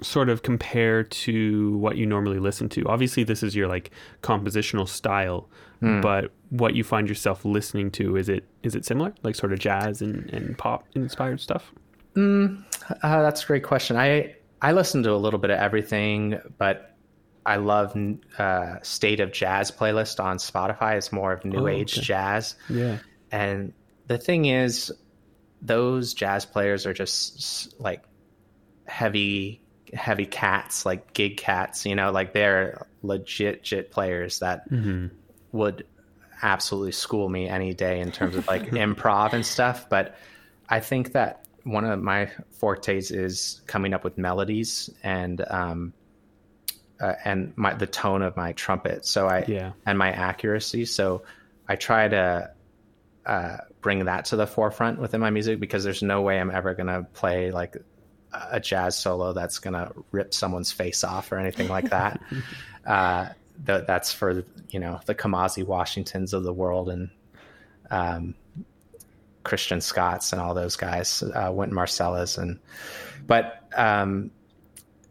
[0.00, 2.80] sort of compare to what you normally listen to?
[2.86, 3.90] Obviously, this is your like
[4.22, 5.48] compositional style,
[5.80, 6.00] Hmm.
[6.00, 9.58] but what you find yourself listening to is it is it similar, like sort of
[9.58, 11.72] jazz and, and pop inspired stuff?
[12.16, 12.48] Uh,
[13.00, 13.96] that's a great question.
[13.96, 16.96] I I listen to a little bit of everything, but
[17.46, 17.96] I love
[18.38, 20.96] uh, State of Jazz playlist on Spotify.
[20.96, 22.02] It's more of new Oh, age okay.
[22.04, 22.98] jazz, Yeah.
[23.30, 23.72] and
[24.06, 24.92] the thing is,
[25.62, 28.02] those jazz players are just like
[28.86, 29.62] heavy
[29.94, 31.86] heavy cats, like gig cats.
[31.86, 35.06] You know, like they're legit jit players that hmm
[35.52, 35.86] would
[36.42, 39.88] absolutely school me any day in terms of like improv and stuff.
[39.88, 40.16] But
[40.68, 45.92] I think that one of my fortes is coming up with melodies and um,
[47.00, 49.04] uh, and my the tone of my trumpet.
[49.04, 49.72] So I Yeah.
[49.86, 50.84] and my accuracy.
[50.84, 51.22] So
[51.68, 52.50] I try to
[53.26, 56.74] uh, bring that to the forefront within my music because there's no way I'm ever
[56.74, 57.76] gonna play like
[58.32, 62.20] a jazz solo that's gonna rip someone's face off or anything like that.
[62.86, 63.28] uh,
[63.66, 67.10] th- that's for you know the Kamasi Washingtons of the world and
[67.90, 68.34] um,
[69.44, 72.58] Christian Scotts and all those guys, uh, Wynton Marsalis and
[73.26, 74.30] but um,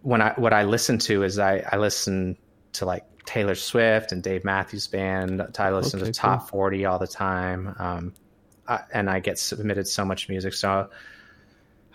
[0.01, 2.37] when I what I listen to is I, I listen
[2.73, 5.41] to like Taylor Swift and Dave Matthews Band.
[5.59, 8.13] I listen Okay, to Top Forty all the time, um,
[8.67, 10.53] I, and I get submitted so much music.
[10.53, 10.89] So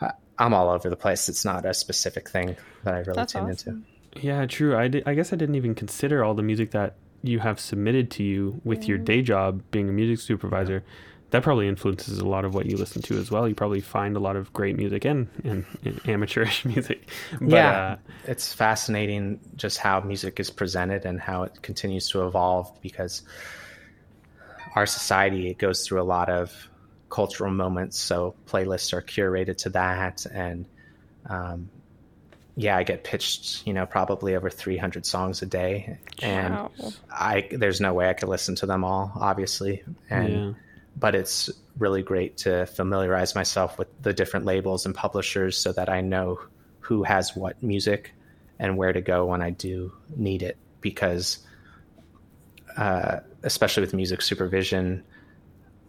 [0.00, 1.28] I, I'm all over the place.
[1.28, 3.74] It's not a specific thing that I really That's tune awesome.
[3.74, 3.91] into.
[4.20, 4.76] Yeah, true.
[4.76, 8.10] I, did, I guess I didn't even consider all the music that you have submitted
[8.12, 10.84] to you with your day job being a music supervisor.
[11.30, 13.48] That probably influences a lot of what you listen to as well.
[13.48, 17.08] You probably find a lot of great music and, and, and amateurish music.
[17.40, 17.96] But, yeah, uh,
[18.26, 23.22] it's fascinating just how music is presented and how it continues to evolve because
[24.74, 26.52] our society it goes through a lot of
[27.08, 30.66] cultural moments, so playlists are curated to that, and
[31.26, 31.68] um,
[32.56, 36.70] yeah, I get pitched, you know, probably over 300 songs a day, and Wow.
[37.10, 40.52] I there's no way I could listen to them all, obviously, and Yeah.
[40.96, 45.88] but it's really great to familiarize myself with the different labels and publishers so that
[45.88, 46.38] I know
[46.80, 48.12] who has what music
[48.58, 51.38] and where to go when I do need it because
[52.76, 55.02] uh, especially with music supervision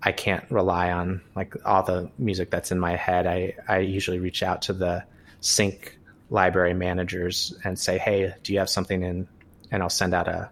[0.02, 4.19] I can't rely on like all the music that's in my head I, I usually
[4.19, 5.04] reach out to the
[5.41, 5.97] sync
[6.30, 9.28] library managers and say hey do you have something in
[9.72, 10.50] and I'll send out a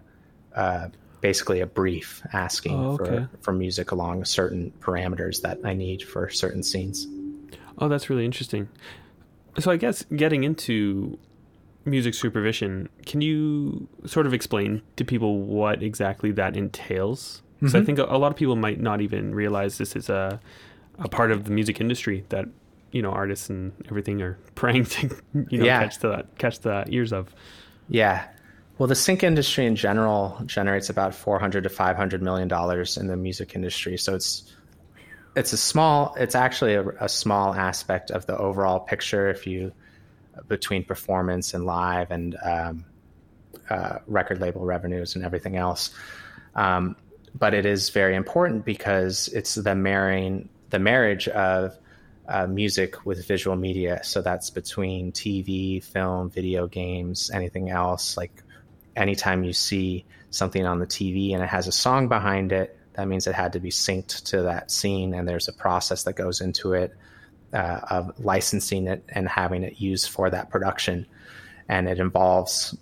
[0.54, 0.88] uh,
[1.20, 3.26] basically a brief asking Oh, okay.
[3.32, 7.06] for, for music along certain parameters that I need for certain scenes.
[7.78, 8.68] Oh, that's really interesting.
[9.58, 11.18] So I guess getting into
[11.84, 17.42] music supervision, can you sort of explain to people what exactly that entails?
[17.60, 20.40] Because I think a, a lot of people might not even realize this is a
[20.98, 22.46] a part of the music industry that
[22.92, 25.08] you know artists and everything are praying to
[25.50, 25.80] you know Yeah.
[25.80, 27.34] catch the catch the ears of.
[27.88, 28.26] Yeah.
[28.78, 33.16] Well, the sync industry in general generates about 400 to 500 million dollars in the
[33.16, 33.96] music industry.
[33.98, 34.54] So it's
[35.36, 39.72] it's a small it's actually a, a small aspect of the overall picture if you
[40.48, 42.84] between performance and live and um,
[43.68, 45.94] uh, record label revenues and everything else.
[46.54, 46.96] Um,
[47.34, 51.76] but it is very important because it's the marrying the marriage of
[52.32, 54.00] uh, music with visual media.
[54.02, 58.16] So that's between TV, film, video games, anything else.
[58.16, 58.42] Like
[58.96, 63.06] anytime you see something on the TV and it has a song behind it, that
[63.06, 66.40] means it had to be synced to that scene, and there's a process that goes
[66.40, 66.94] into it
[67.52, 71.06] uh, of licensing it and having it used for that production.
[71.68, 72.76] And it involves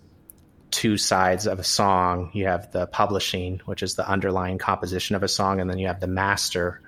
[0.70, 2.30] two sides of a song.
[2.32, 5.88] You have the publishing, which is the underlying composition of a song, and then you
[5.88, 6.80] have the master,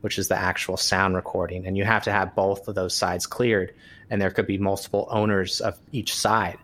[0.00, 1.66] which is the actual sound recording.
[1.66, 3.74] And you have to have both of those sides cleared.
[4.08, 6.58] And there could be multiple owners of each side.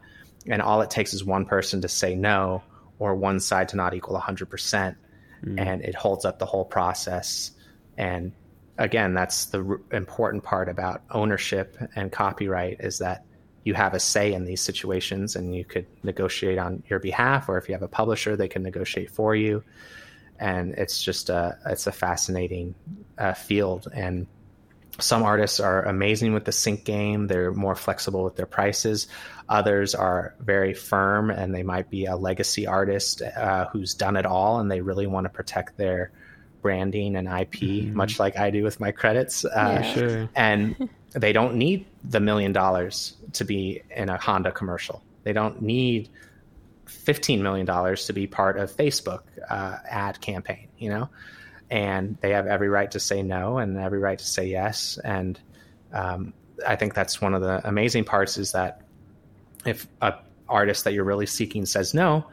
[0.47, 2.63] And all it takes is one person to say no
[2.99, 4.97] or one side to not equal 100%.
[5.43, 5.59] Hmm.
[5.59, 7.51] And it holds up the whole process.
[7.97, 8.33] And
[8.79, 13.25] again, that's the r- important part about ownership and copyright is that
[13.67, 17.59] you have a say in these situations and you could negotiate on your behalf or
[17.59, 19.65] if you have a publisher they can negotiate for you
[20.39, 22.75] and it's just a it's a fascinating
[23.19, 24.27] uh, field and
[24.99, 29.09] some artists are amazing with the sync game they're more flexible with their prices
[29.49, 34.25] others are very firm and they might be a legacy artist uh, who's done it
[34.27, 36.11] all and they really want to protect their
[36.63, 37.63] branding and ip
[37.95, 39.83] much like i do with my credits uh, Yeah.
[39.83, 40.29] Sure.
[40.35, 45.03] and they don't need the million dollars to be in a Honda commercial.
[45.25, 46.11] They don't need
[46.87, 50.69] fifteen million dollars to be part of Facebook uh, ad campaign.
[50.79, 51.09] You know,
[51.71, 54.99] and they have every right to say no and every right to say yes.
[55.05, 55.39] And
[55.93, 56.33] um,
[56.67, 58.83] I think that's one of the amazing parts is that
[59.65, 60.15] if a
[60.49, 62.25] artist that you're really seeking says no,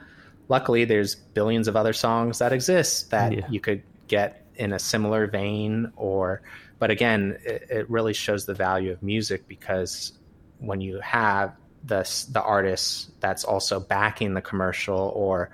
[0.49, 3.47] luckily there's billions of other songs that exist that Yeah.
[3.49, 6.41] you could get in a similar vein or
[6.77, 10.13] but again it, it really shows the value of music because
[10.59, 11.55] when you have
[11.85, 15.51] the the artist that's also backing the commercial or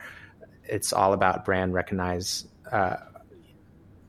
[0.64, 2.98] it's all about brand recognize uh,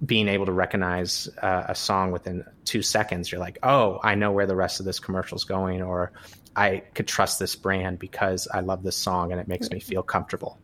[0.04, 3.30] being able to recognize uh, a song within two seconds.
[3.32, 6.12] You're like oh i know where the rest of this commercial is going or
[6.56, 10.02] i could trust this brand because i love this song and it makes me feel
[10.02, 10.58] comfortable.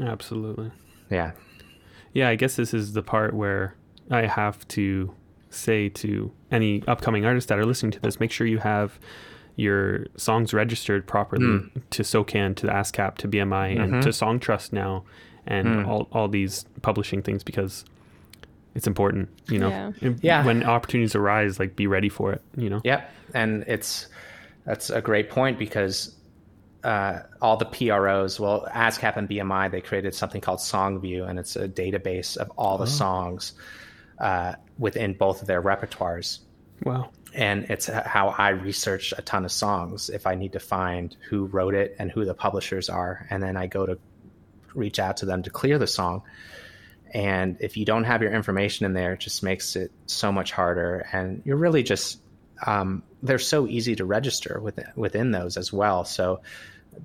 [0.00, 0.70] Absolutely.
[1.10, 1.32] yeah.
[2.14, 3.74] Yeah, I guess this is the part where
[4.10, 5.14] I have to
[5.50, 8.98] say to any upcoming artists that are listening to this, make sure you have
[9.56, 11.60] your songs registered properly
[11.90, 15.04] to SOCAN, to ASCAP, to BMI, and to Songtrust now,
[15.46, 17.84] and all, all these publishing things because
[18.74, 19.68] it's important, you know.
[19.68, 20.12] Yeah.
[20.22, 20.44] Yeah.
[20.44, 22.80] When opportunities arise, like be ready for it, you know.
[22.84, 24.06] Yep, and it's
[24.64, 26.16] that's a great point because
[26.84, 31.56] uh, all the PROs, well, ASCAP and BMI, they created something called SongView, and it's
[31.56, 33.52] a database of all the songs
[34.18, 36.38] uh, within both of their repertoires.
[36.84, 37.10] Wow.
[37.34, 41.46] And it's how I research a ton of songs if I need to find who
[41.46, 43.98] wrote it and who the publishers are, and then I go to
[44.74, 46.22] reach out to them to clear the song.
[47.14, 50.52] And if you don't have your information in there, it just makes it so much
[50.52, 51.06] harder.
[51.12, 52.20] And you're really just
[52.66, 56.04] um, they're so easy to register within within those as well.
[56.04, 56.42] So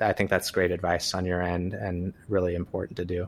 [0.02, 3.28] I think that's great advice on your end and really important to do.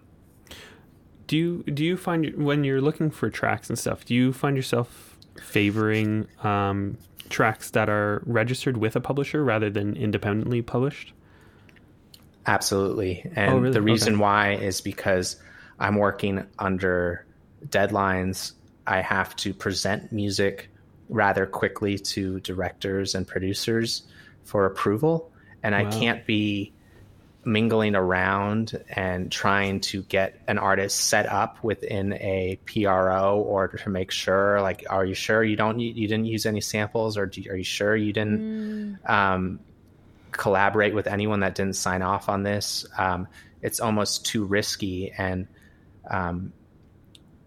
[1.27, 4.57] Do you do you find when you're looking for tracks and stuff, do you find
[4.57, 5.08] yourself
[5.39, 6.97] favoring um,
[7.29, 11.13] tracks that are registered with a publisher rather than independently published?
[12.45, 13.29] Absolutely.
[13.35, 13.73] And Oh, really?
[13.73, 14.21] the reason Okay.
[14.21, 15.35] why is because
[15.79, 17.25] I'm working under
[17.67, 18.53] deadlines,
[18.87, 20.69] I have to present music
[21.09, 24.03] rather quickly to directors and producers
[24.43, 25.31] for approval.
[25.63, 25.81] And wow.
[25.81, 26.73] I can't be
[27.45, 33.89] mingling around and trying to get an artist set up within a PRO or to
[33.89, 37.41] make sure like are you sure you don't you didn't use any samples or do,
[37.49, 39.09] are you sure you didn't mm.
[39.09, 39.59] um,
[40.31, 43.25] collaborate with anyone that didn't sign off on this um,
[43.61, 45.47] it's almost too risky and
[46.11, 46.51] um,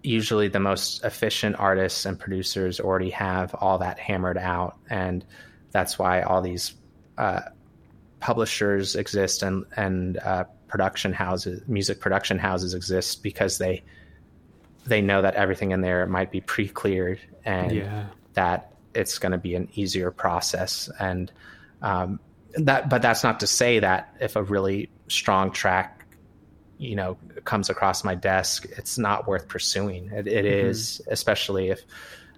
[0.03, 5.23] usually the most efficient artists and producers already have all that hammered out and
[5.71, 6.75] that's why all these
[7.19, 7.43] uh,
[8.23, 13.83] publishers exist and and uh, production houses, music production houses exist because they
[14.87, 18.07] they know that everything in there might be pre-cleared and yeah.
[18.35, 21.33] that it's going to be an easier process and
[21.83, 22.21] um,
[22.55, 26.07] that but that's not to say that if a really strong track
[26.79, 30.69] you know comes across my desk it's not worth pursuing it, it mm-hmm.
[30.69, 31.81] is, especially if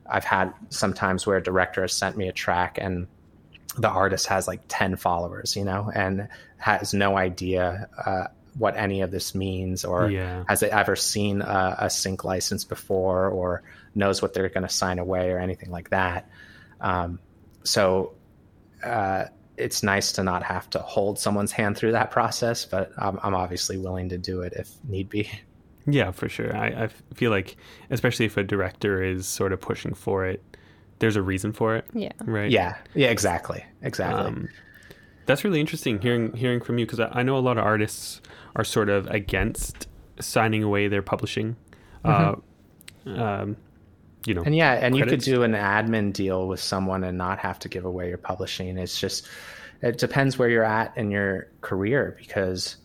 [0.06, 3.06] i've had sometimes where a director has sent me a track and
[3.76, 8.24] the artist has like 10 followers, you know, and has no idea uh,
[8.56, 10.44] what any of this means or yeah.
[10.48, 13.62] has it ever seen a, a, sync license before or
[13.94, 16.28] knows what they're going to sign away or anything like that.
[16.80, 17.18] Um,
[17.64, 18.14] so
[18.84, 19.24] uh,
[19.56, 23.34] it's nice to not have to hold someone's hand through that process, but I'm, I'm
[23.34, 25.28] obviously willing to do it if need be.
[25.87, 26.56] Yeah, for sure.
[26.56, 27.56] I, I feel like,
[27.90, 30.53] especially if a director is sort of pushing for it,
[30.98, 31.87] there's a reason for it.
[31.92, 32.12] Yeah.
[32.24, 32.50] Right.
[32.50, 32.76] Yeah.
[32.94, 33.09] Yeah.
[33.09, 33.64] Exactly.
[33.83, 34.24] Exactly.
[34.24, 34.48] Um,
[35.26, 38.20] that's really interesting hearing hearing from you because I, I, know a lot of artists
[38.57, 39.88] are sort of against
[40.20, 41.57] signing away their publishing.
[42.04, 43.11] Mm-hmm.
[43.11, 43.57] Uh, um,
[44.26, 45.26] you know, and yeah, and credits.
[45.26, 48.18] you could do an admin deal with someone and not have to give away your
[48.18, 48.76] publishing.
[48.78, 49.28] It's just
[49.83, 52.76] it depends where you're at in your career because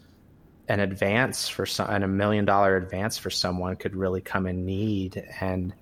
[0.67, 4.65] an advance for some, and a million dollar advance for someone could really come in
[4.65, 5.73] need and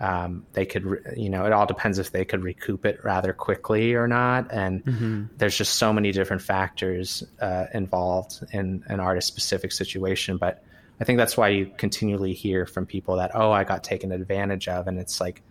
[0.00, 3.94] um, they could, you know, it all depends if they could recoup it rather quickly
[3.94, 4.52] or not.
[4.52, 5.24] And mm-hmm.
[5.36, 10.36] there's just so many different factors uh, involved in an artist specific situation.
[10.36, 10.64] But
[11.00, 14.68] I think that's why you continually hear from people that, oh, I got taken advantage
[14.68, 14.88] of.
[14.88, 15.42] And it's like,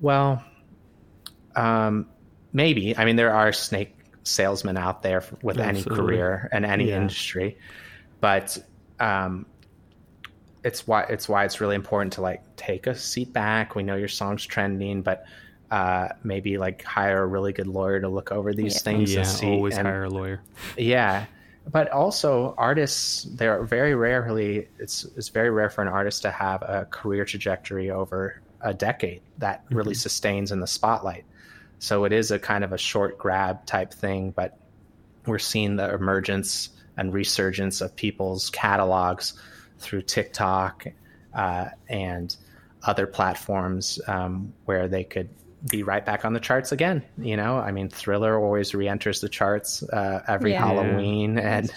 [0.00, 0.44] well,
[1.56, 2.08] um,
[2.52, 2.96] maybe.
[2.96, 5.92] I mean, there are snake salesmen out there with Absolutely.
[5.92, 6.96] any career and any yeah.
[6.96, 7.58] industry.
[8.20, 8.58] But
[9.00, 9.46] um,
[10.64, 13.74] it's why it's why it's really important to like take a seat back.
[13.74, 15.24] We know your song's trending, but
[15.70, 18.80] uh, maybe like hire a really good lawyer to look over these yeah.
[18.80, 19.14] things.
[19.14, 20.42] Yeah, see, always and, hire a lawyer.
[20.76, 21.26] Yeah,
[21.70, 23.24] but also artists.
[23.24, 24.68] They're very rarely.
[24.78, 29.22] It's it's very rare for an artist to have a career trajectory over a decade
[29.38, 29.76] that mm-hmm.
[29.76, 31.24] really sustains in the spotlight.
[31.80, 34.56] So it is a kind of a short grab type thing, but
[35.26, 39.34] we're seeing the emergence and resurgence of people's catalogs
[39.82, 40.86] through TikTok
[41.34, 42.34] uh, and
[42.82, 45.28] other platforms um, where they could
[45.70, 47.02] be right back on the charts again.
[47.18, 51.70] You know, I mean, Thriller always re-enters the charts uh, every yeah, Halloween, and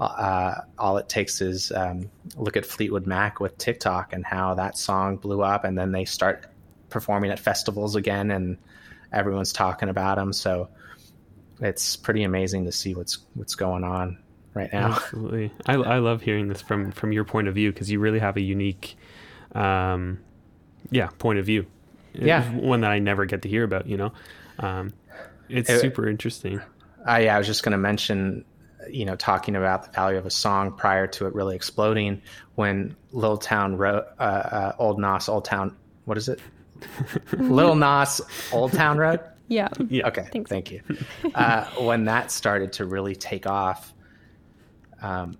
[0.00, 4.76] uh, all it takes is um, look at Fleetwood Mac with TikTok and how that
[4.76, 6.46] song blew up, and then they start
[6.88, 8.58] performing at festivals again, and
[9.12, 10.32] everyone's talking about them.
[10.32, 10.68] So
[11.60, 14.18] it's pretty amazing to see what's what's going on
[14.56, 14.94] right now.
[14.94, 18.18] Absolutely, I, I love hearing this from from your point of view because you really
[18.18, 18.96] have a unique,
[19.54, 20.18] um,
[20.90, 21.66] yeah, point of view.
[22.14, 23.86] Yeah, one that I never get to hear about.
[23.86, 24.12] You know,
[24.58, 24.94] um,
[25.48, 26.60] it's it, super interesting.
[27.06, 28.44] Uh, yeah, I was just going to mention,
[28.90, 32.22] you know, talking about the value of a song prior to it really exploding.
[32.54, 36.40] When Little Town Road, uh, uh, Old Nas, Old Town, what is it?
[37.32, 39.20] Lil Nas, Old Town Road.
[39.48, 39.68] Yeah.
[39.88, 40.08] yeah.
[40.08, 40.28] Okay.
[40.48, 40.80] Thank you.
[41.34, 43.94] Uh, when that started to really take off,
[45.02, 45.36] um,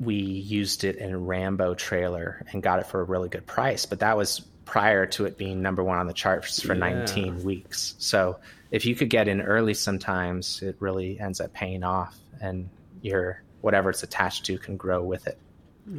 [0.00, 3.86] we used it in a Rambo trailer and got it for a really good price.
[3.86, 6.80] But that was prior to it being number one on the charts for yeah.
[6.80, 7.94] 19 weeks.
[7.98, 8.38] So
[8.70, 12.68] if you could get in early, sometimes it really ends up paying off, and
[13.00, 15.38] your whatever it's attached to can grow with it.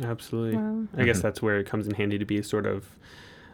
[0.03, 0.57] Absolutely.
[0.57, 0.87] Wow.
[0.95, 1.23] I guess mm-hmm.
[1.23, 2.85] that's where it comes in handy to be sort of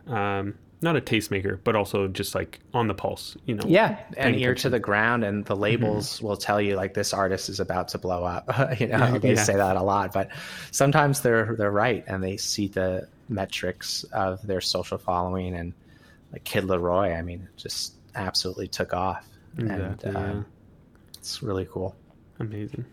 [0.08, 3.64] um, not a tastemaker, but also just like on the pulse, you know.
[3.68, 5.64] Yeah, and ear to the ground, and the mm-hmm.
[5.64, 6.28] labels mm-hmm.
[6.28, 8.50] will tell you like this artist is about to blow up.
[8.80, 9.44] you know, they yeah.
[9.44, 10.30] say that a lot, but
[10.72, 15.74] sometimes they're they're right, and they see the metrics of their social following, and
[16.32, 20.44] like Kid LAROI, I mean, just absolutely took off, exactly, and uh, yeah.
[21.18, 21.96] it's really cool.
[22.40, 22.86] Amazing.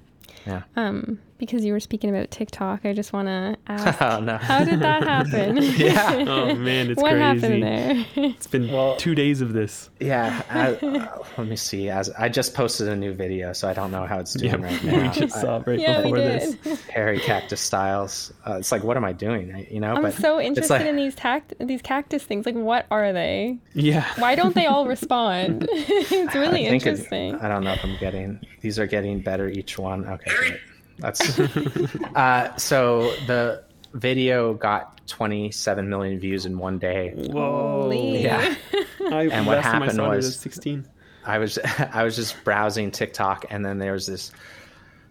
[0.47, 0.63] Yeah.
[0.77, 4.37] Um, because you were speaking about TikTok, I just want to ask, Oh no.
[4.39, 5.57] how did that happen?
[5.61, 6.25] Yeah.
[6.29, 7.23] Oh man, it's what crazy.
[7.23, 8.07] happened there?
[8.17, 9.91] It's been Well- two days of this.
[10.01, 11.89] Yeah, I, uh, let me see.
[11.89, 14.67] As I just posted a new video, so I don't know how it's doing Yeah,
[14.67, 14.83] right
[15.15, 16.57] we just I- saw it right yeah, before this.
[16.89, 18.33] hairy cactus styles.
[18.47, 19.53] Uh, it's like, what am I doing?
[19.55, 22.47] I- You know, I'm but so interested like, in these tact these cactus things.
[22.47, 23.59] Like, what are they?
[23.75, 24.05] Yeah.
[24.19, 25.67] Why don't they all respond?
[25.71, 27.35] it's really I think it- interesting.
[27.37, 28.41] I don't know if I'm getting.
[28.61, 30.07] These are getting better each one.
[30.07, 30.61] Okay, great.
[31.03, 31.39] That's.
[32.15, 37.13] uh, so the video got 27 million views in one day.
[37.15, 37.83] Whoa.
[37.83, 38.23] Holy.
[38.23, 38.55] Yeah.
[39.11, 40.87] I, And what last time I happened saw it, it was- was 16.
[41.25, 41.59] I was
[41.93, 44.33] I was just browsing TikTok, and then there was this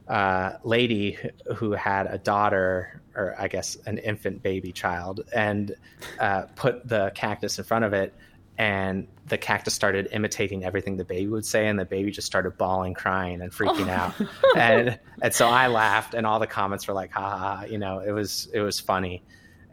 [0.07, 1.17] uh, lady
[1.55, 5.73] who had a daughter, or I guess an infant baby child, and
[6.19, 8.13] uh, put the cactus in front of it,
[8.61, 12.59] and the cactus started imitating everything the baby would say, and the baby just started
[12.59, 14.13] bawling, crying, and freaking out,
[14.55, 17.79] and and so I laughed, and all the comments were like, "Ha ha!" ha," You
[17.79, 19.23] know, it was it was funny.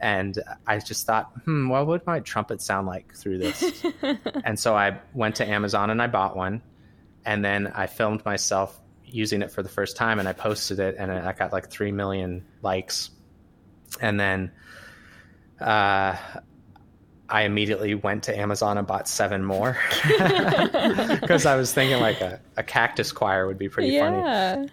[0.00, 3.84] And I just thought, hmm, what would my trumpet sound like through this?
[4.44, 6.62] and so I went to Amazon and I bought one,
[7.26, 10.96] and then I filmed myself using it for the first time, and I posted it,
[10.98, 13.10] and I got like three million likes,
[14.00, 14.52] and then
[15.60, 16.16] uh,
[17.30, 19.76] I immediately went to Amazon and bought seven more.
[21.20, 24.18] Because I was thinking like a, a cactus choir would be pretty funny.
[24.18, 24.66] Yeah.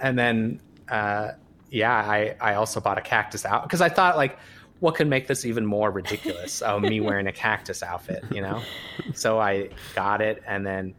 [0.00, 1.32] and then uh,
[1.70, 4.38] yeah i i also bought a cactus out because i thought like
[4.78, 6.62] what could make this even more ridiculous?
[6.62, 8.62] Oh me wearing a cactus outfit you know?
[9.14, 10.94] So i got it and then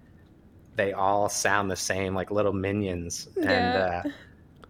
[0.76, 3.28] they all sound the same like little minions.
[3.38, 4.04] And uh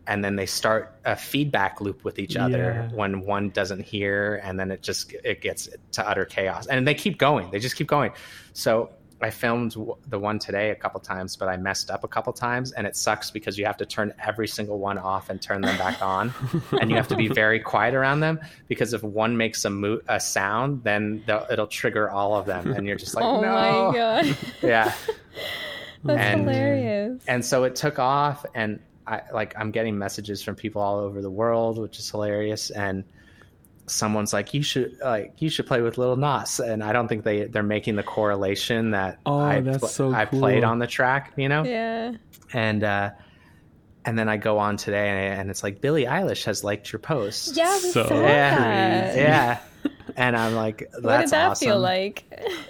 [0.07, 2.95] and then they start a feedback loop with each other Yeah.
[2.95, 6.93] when one doesn't hear and then it just it gets to utter chaos and they
[6.95, 8.11] keep going they just keep going
[8.53, 8.89] so
[9.21, 12.31] i filmed w- the one today a couple times but i messed up a couple
[12.31, 15.59] times and it sucks because you have to turn every single one off and turn
[15.61, 16.31] them back on
[16.79, 19.99] and you have to be very quiet around them because if one makes a mo-
[20.07, 23.93] a sound then it'll trigger all of them and you're just like oh no my
[23.97, 24.37] god.
[24.61, 24.93] yeah
[26.03, 27.23] That's And- hilarious.
[27.27, 31.21] and so it took off and i like i'm getting messages from people all over
[31.21, 32.69] the world which is hilarious.
[32.69, 33.03] And
[33.89, 36.59] someone's like you should like you should play with Lil Nas.
[36.59, 40.11] And i don't think they they're making the correlation that Oh, I, that's pl- so
[40.13, 41.63] I played on the track you know?
[41.63, 42.13] Yeah.
[42.53, 43.11] and uh
[44.05, 46.99] and then i go on today and, and it's like billie eilish has liked your
[46.99, 47.55] post.
[47.55, 48.59] Yeah, we So saw yeah.
[48.59, 49.15] that.
[49.17, 49.59] yeah.
[50.17, 51.65] And i'm like that's What did that awesome.
[51.67, 52.23] feel like?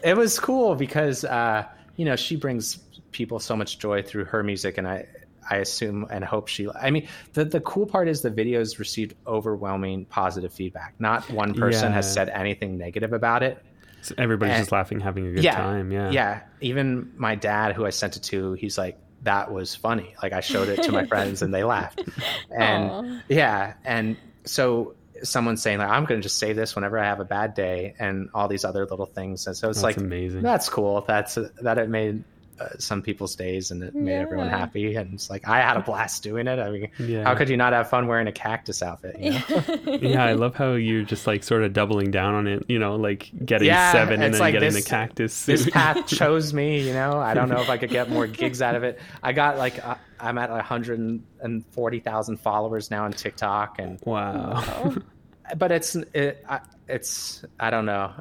[0.03, 1.63] it was cool because uh,
[1.95, 2.77] you know she brings
[3.11, 5.05] people so much joy through her music, and I
[5.49, 6.67] I assume and hope she.
[6.69, 10.95] I mean, the the cool part is the videos received overwhelming positive feedback.
[10.99, 13.63] Not one person has said anything negative about it.
[14.01, 15.91] So everybody's And- just laughing, having a good yeah, time.
[15.91, 16.11] Yeah.
[16.11, 16.41] yeah.
[16.61, 20.39] Even my dad, who I sent it to, he's like, "That was funny." Like I
[20.41, 22.01] showed it to my friends, and they laughed.
[22.57, 23.21] And Aw.
[23.27, 24.93] yeah, and so
[25.23, 27.95] someone's saying like, "I'm going to just say this whenever I have a bad day,"
[27.99, 29.47] and all these other little things.
[29.47, 30.41] And so it's That's like amazing.
[30.43, 31.03] that's cool.
[31.07, 32.23] That's that it made
[32.59, 34.95] uh, some people's days and it made everyone happy.
[34.95, 36.59] And it's like I had a blast doing it.
[36.59, 37.23] I mean, Yeah.
[37.23, 39.17] how could you not have fun wearing a cactus outfit?
[39.19, 39.97] You know?
[40.01, 42.95] yeah, I love how you're just like sort of doubling down on it, you know,
[42.95, 45.45] like getting Yeah, seven and then like getting this- the cactus.
[45.45, 46.81] this path chose me.
[46.87, 48.99] You know, I don't know if I could get more gigs out of it.
[49.21, 54.95] I got like uh, I'm at 140,000 followers now on TikTok, and wow.
[55.57, 58.11] but it's it, I, it's I don't know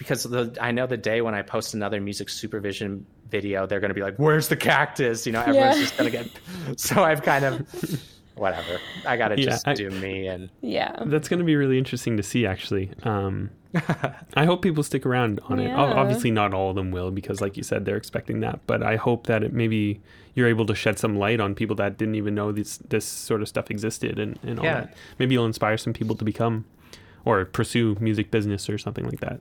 [0.00, 3.90] because the, I know the day when I post another music supervision video, they're going
[3.90, 5.82] to be like, "Where's the cactus?" You know, everyone's Yeah.
[5.82, 6.30] just going to get.
[6.80, 8.02] So I've kind of
[8.34, 8.78] whatever.
[9.06, 10.96] I got to Yeah, just I- do me and yeah.
[11.04, 12.90] That's going to be really interesting to see, actually.
[13.02, 13.50] Um,
[14.34, 15.70] I hope people stick around on it.
[15.70, 18.58] Ob- Obviously, not all of them will, because, like you said, they're expecting that.
[18.66, 20.00] But I hope that it maybe
[20.34, 23.42] you're able to shed some light on people that didn't even know this this sort
[23.42, 24.80] of stuff existed, and, and all Yeah.
[24.80, 24.94] that.
[25.18, 26.64] Maybe you'll inspire some people to become
[27.26, 29.40] or pursue music business or something like that.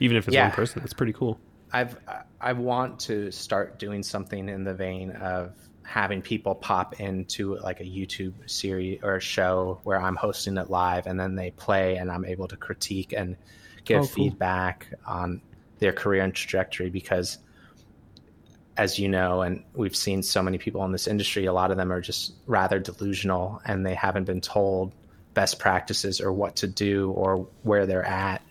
[0.00, 0.44] Even if it's Yeah.
[0.46, 1.38] one person, that's pretty cool.
[1.72, 1.96] I've
[2.40, 7.80] I want to start doing something in the vein of having people pop into like
[7.80, 11.96] a YouTube series or a show where I'm hosting it live and then they play
[11.96, 13.36] and I'm able to critique and
[13.84, 14.30] give Oh, cool.
[14.30, 15.40] feedback on
[15.78, 17.38] their career and trajectory because
[18.76, 21.76] as you know and we've seen so many people in this industry a lot of
[21.76, 24.92] them are just rather delusional and they haven't been told
[25.34, 28.42] best practices or what to do or where they're at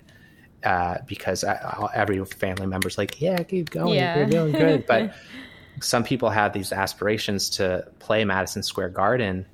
[0.63, 4.17] uh, because I, every family member's like, yeah, keep going, Yeah.
[4.17, 4.85] you're doing good.
[4.85, 5.13] But
[5.81, 9.45] some people have these aspirations to play Madison Square Garden,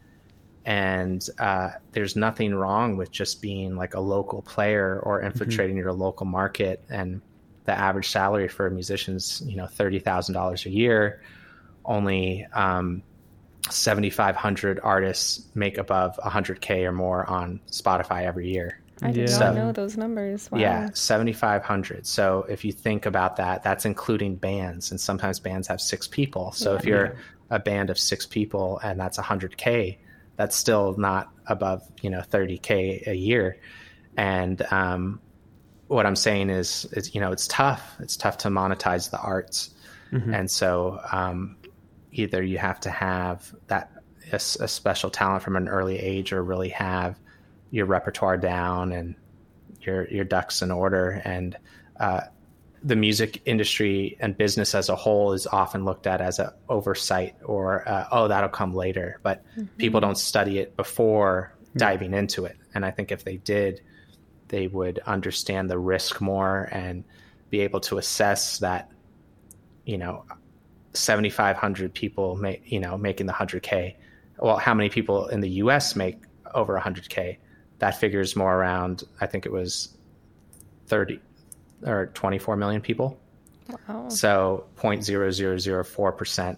[0.65, 5.91] and uh, there's nothing wrong with just being like a local player or infiltrating your
[5.93, 6.83] local market.
[6.89, 7.21] And
[7.65, 11.21] the average salary for a musician's, you know, thirty thousand dollars a year.
[11.85, 13.03] Only um,
[13.69, 18.79] 7,500 artists make above 100K or more on Spotify every year.
[19.01, 19.39] I did Yeah.
[19.39, 20.51] not know those numbers.
[20.51, 20.59] Wow.
[20.59, 22.05] Yeah, 7,500.
[22.05, 26.51] So if you think about that, that's including bands, and sometimes bands have six people.
[26.51, 27.15] So if you're
[27.49, 29.97] a band of six people and that's 100K,
[30.35, 33.57] that's still not above, you know, 30K a year.
[34.15, 35.19] And um,
[35.87, 37.95] what I'm saying is, is, you know, it's tough.
[37.99, 39.71] It's tough to monetize the arts.
[40.33, 41.57] And so um,
[42.11, 43.91] either you have to have that
[44.31, 47.19] a special talent from an early age or really have
[47.73, 49.15] your repertoire down and
[49.81, 51.21] your your ducks in order.
[51.25, 51.57] And
[51.99, 52.21] uh,
[52.83, 57.35] the music industry and business as a whole is often looked at as an oversight
[57.43, 59.19] or uh, oh that'll come later.
[59.23, 59.43] But
[59.77, 62.55] people don't study it before diving into it.
[62.75, 63.81] And i think if they did
[64.53, 67.03] they would understand the risk more and
[67.49, 68.91] be able to assess that
[69.83, 70.25] you know
[70.93, 73.95] 7500 people make you know making the 100k
[74.39, 76.21] well how many people in the us make
[76.53, 77.37] over 100k
[77.83, 79.89] that figures more around i think it was
[80.87, 81.19] 30
[81.85, 83.19] or 24 million people
[83.87, 84.09] Wow.
[84.09, 86.57] so 0.0004%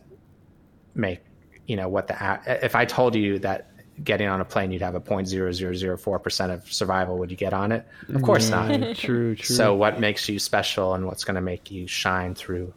[0.96, 1.20] make
[1.68, 3.70] you know what the if i told you that
[4.04, 7.88] getting on a plane you'd have a 0.0004% of survival would you get on it
[8.14, 9.56] of course not mm, true, true.
[9.56, 12.74] so what makes you special and what's going to make you shine through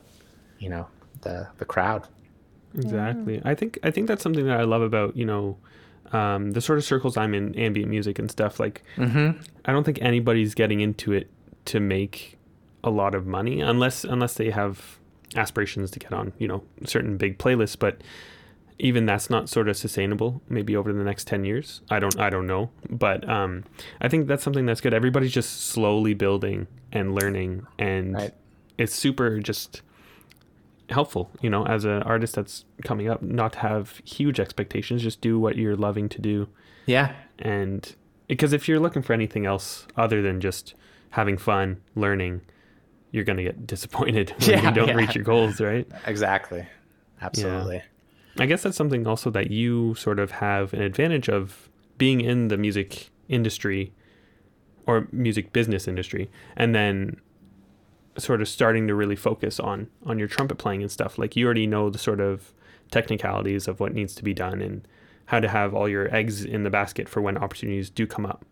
[0.58, 0.86] you know
[1.22, 2.06] the the crowd
[2.74, 3.38] Exactly.
[3.38, 3.46] Mm.
[3.46, 5.56] I think I think that's something that I love about you know
[6.12, 8.58] um, the sort of circles I'm in, ambient music and stuff.
[8.58, 9.40] Like, mm-hmm.
[9.64, 11.28] I don't think anybody's getting into it
[11.66, 12.38] to make
[12.84, 14.98] a lot of money unless unless they have
[15.36, 17.78] aspirations to get on you know certain big playlists.
[17.78, 18.00] But
[18.78, 20.40] even that's not sort of sustainable.
[20.48, 21.80] Maybe over the next ten years.
[21.90, 22.70] I don't I don't know.
[22.88, 23.64] But um,
[24.00, 24.94] I think that's something that's good.
[24.94, 28.32] Everybody's just slowly building and learning, and Right.
[28.78, 29.82] it's super just
[30.90, 35.20] helpful, you know, as an artist that's coming up, not to have huge expectations, just
[35.20, 36.48] do what you're loving to do.
[36.86, 37.94] yeah And
[38.26, 40.74] because if you're looking for anything else other than just
[41.10, 42.42] having fun, learning,
[43.10, 44.94] you're going to get disappointed when Yeah, you don't yeah.
[44.94, 45.86] reach your goals, right?
[46.06, 46.66] exactly
[47.20, 47.82] absolutely
[48.38, 51.68] I guess that's something also that you sort of have an advantage of
[51.98, 53.92] being in the music industry
[54.86, 57.20] or music business industry and then
[58.18, 61.18] sort of starting to really focus on on your trumpet playing and stuff.
[61.18, 62.52] Like you already know the sort of
[62.90, 64.86] technicalities of what needs to be done and
[65.26, 68.44] how to have all your eggs in the basket for when opportunities do come up.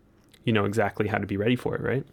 [0.43, 2.05] You know exactly how to be ready for it right?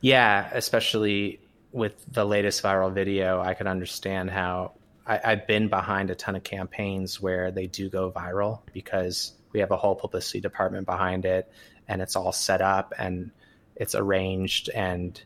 [0.00, 1.40] Yeah, especially
[1.72, 4.72] with the latest viral video, I could understand how
[5.06, 9.60] I, I've been behind a ton of campaigns where they do go viral because we
[9.60, 11.50] have a whole publicity department behind it
[11.88, 13.30] and it's all set up and
[13.76, 15.20] it's arranged and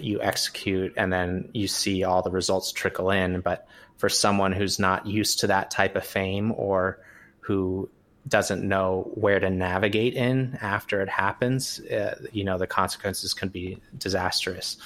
[0.00, 3.40] you execute and then you see all the results trickle in.
[3.40, 3.66] But
[3.96, 7.00] for someone who's not used to that type of fame or
[7.40, 7.88] who
[8.26, 13.48] doesn't know where to navigate in after it happens, uh, you know, the consequences can
[13.48, 14.78] be disastrous.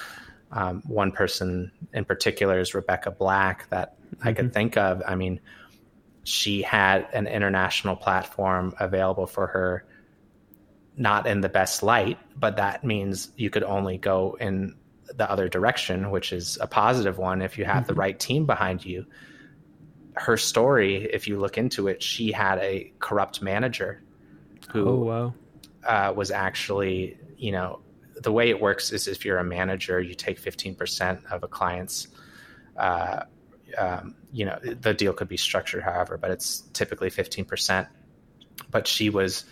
[0.51, 5.01] Um, one person in particular is Rebecca Black that I could think of.
[5.07, 5.39] I mean,
[6.23, 9.85] she had an international platform available for her,
[10.97, 14.75] not in the best light, but that means you could only go in
[15.15, 18.85] the other direction, which is a positive one if you have the right team behind
[18.85, 19.05] you
[20.15, 24.01] her story, if you look into it, she had a corrupt manager
[24.73, 25.33] who oh wow
[25.83, 27.79] uh, was actually, you know,
[28.21, 32.07] the way it works is if you're a manager, you take 15% of a client's,
[32.77, 33.23] uh,
[33.77, 37.87] um, you know, the deal could be structured however, but it's typically 15%.
[38.69, 39.45] But she was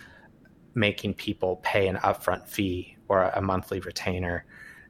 [0.74, 4.44] making people pay an upfront fee or a monthly retainer.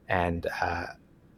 [0.09, 0.87] And uh,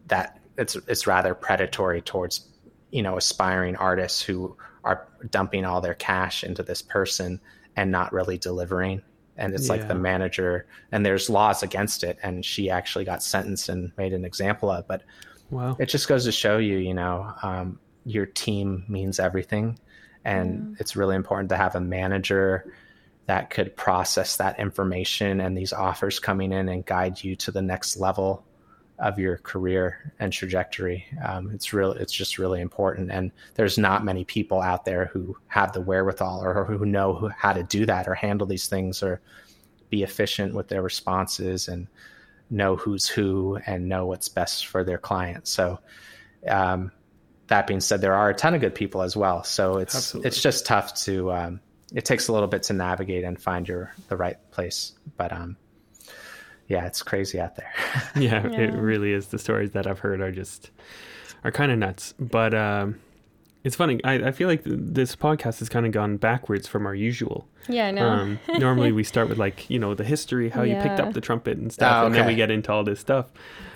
[0.08, 2.48] that it's, it's rather predatory towards
[2.92, 7.40] you know aspiring artists who are dumping all their cash into this person
[7.76, 9.02] and not really delivering.
[9.38, 13.70] And it's like the manager and there's laws against it and she actually got sentenced
[13.70, 15.02] and made an example of but
[15.50, 15.76] wow.
[15.80, 19.80] it just goes to show you you know um, your team means everything.
[20.24, 22.72] And it's really important to have a manager
[23.26, 27.62] that could process that information and these offers coming in and guide you to the
[27.62, 28.44] next level
[29.02, 31.06] of your career and trajectory.
[31.26, 31.92] Um, it's real.
[31.92, 36.44] It's just really important, and there's not many people out there who have the wherewithal
[36.44, 39.20] or who know who, how to do that or handle these things or
[39.90, 41.88] be efficient with their responses and
[42.50, 45.48] know who's who and know what's best for their client.
[45.48, 45.80] So,
[46.48, 46.92] um,
[47.48, 49.44] that being said, there are a ton of good people as well.
[49.44, 50.28] So it's Absolutely.
[50.28, 51.32] it's just tough to.
[51.32, 51.60] Um,
[51.94, 55.58] it takes a little bit to navigate and find your the right place, but um,
[56.72, 57.72] yeah, it's crazy out there.
[58.16, 59.28] yeah, it really is.
[59.28, 60.72] The stories that I've heard are just
[61.44, 62.14] are kind of nuts.
[62.20, 63.00] But um,
[63.64, 64.00] it's funny.
[64.04, 67.48] I, I feel like th- this podcast has kind of gone backwards from our usual.
[67.70, 68.08] Yeah, I know.
[68.10, 71.22] Um, normally we start with like you know the history, how you picked up the
[71.22, 73.28] trumpet and stuff, Oh, and then we get into all this stuff.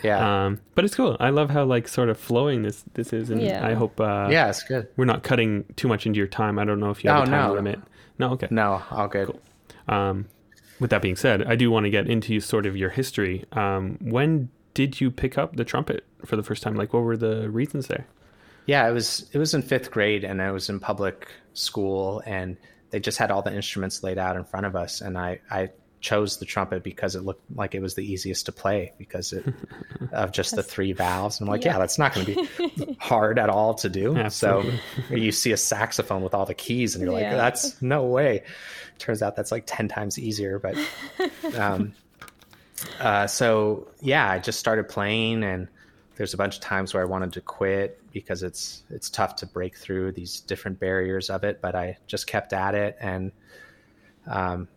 [0.04, 0.46] Yeah.
[0.46, 1.18] Um, but it's cool.
[1.20, 3.66] I love how like sort of flowing this this is, and Yeah.
[3.68, 4.88] I hope uh, yeah, it's good.
[4.98, 6.58] we're not cutting too much into your time.
[6.60, 7.54] I don't know if you have Oh, a time no.
[7.54, 7.80] limit.
[8.18, 8.48] No, okay.
[8.50, 9.38] No, all good.
[9.88, 10.26] Um,
[10.80, 13.46] with that being said, I do want to get into sort of your history.
[13.52, 16.76] Um, when did you pick up the trumpet for the first time?
[16.76, 18.06] Like, what were the reasons there?
[18.66, 22.58] Yeah, it was it was in fifth grade, and I was in public school, and
[22.90, 25.70] they just had all the instruments laid out in front of us, and I I
[26.06, 29.44] chose the trumpet because it looked like it was the easiest to play because it
[30.12, 31.40] of just the three valves.
[31.40, 31.80] And I'm like, yeah, Yeah.
[31.80, 32.48] that's not going to
[32.86, 34.16] be hard at all to do.
[34.16, 34.80] Absolutely.
[35.10, 37.38] So you see a saxophone with all the keys, and you're like, Yeah.
[37.38, 38.44] that's no way.
[39.00, 40.78] Turns out that's like ten times easier, but.
[41.58, 41.94] Um,
[43.00, 45.68] uh, so yeah, I just started playing, and
[46.18, 49.48] there's a bunch of times where I wanted to quit because it's it's tough to
[49.48, 51.62] break through these different barriers of it.
[51.62, 53.32] But I just kept at it, and
[54.28, 54.68] um,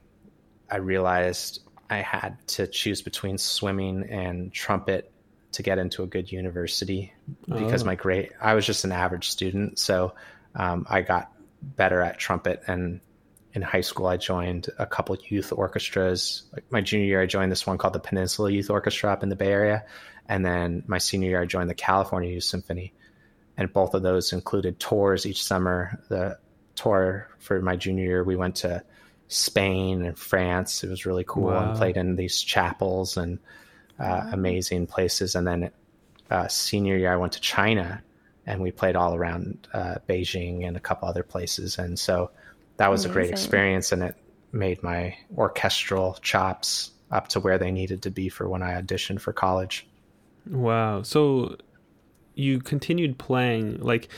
[0.71, 5.11] I realized I had to choose between swimming and trumpet
[5.53, 7.12] to get into a good university
[7.49, 7.87] because Oh.
[7.87, 10.14] my grade I was just an average student, so
[10.55, 13.01] um, I got better at trumpet and
[13.55, 16.43] in high school I joined a couple youth orchestras.
[16.53, 19.31] Like my junior year I joined this one called the Peninsula Youth Orchestra up in
[19.31, 19.85] the Bay Area,
[20.29, 22.93] and then my senior year I joined the California Youth Symphony.
[23.57, 26.01] And both of those included tours each summer.
[26.09, 26.39] The
[26.77, 28.85] tour for my junior year we went to
[29.29, 30.83] Spain and France.
[30.83, 31.70] It was really cool Wow.
[31.70, 33.39] and played in these chapels and
[33.99, 35.35] uh, amazing places.
[35.35, 35.70] And then
[36.31, 38.03] uh, senior year I went to China
[38.47, 41.79] and we played all around uh, Beijing and a couple other places.
[41.79, 42.31] And so
[42.79, 44.14] that was a great experience, and it
[44.53, 49.20] made my orchestral chops up to where they needed to be for when I auditioned
[49.20, 49.87] for college.
[50.49, 51.03] Wow.
[51.03, 51.57] So
[52.37, 54.09] you continued playing like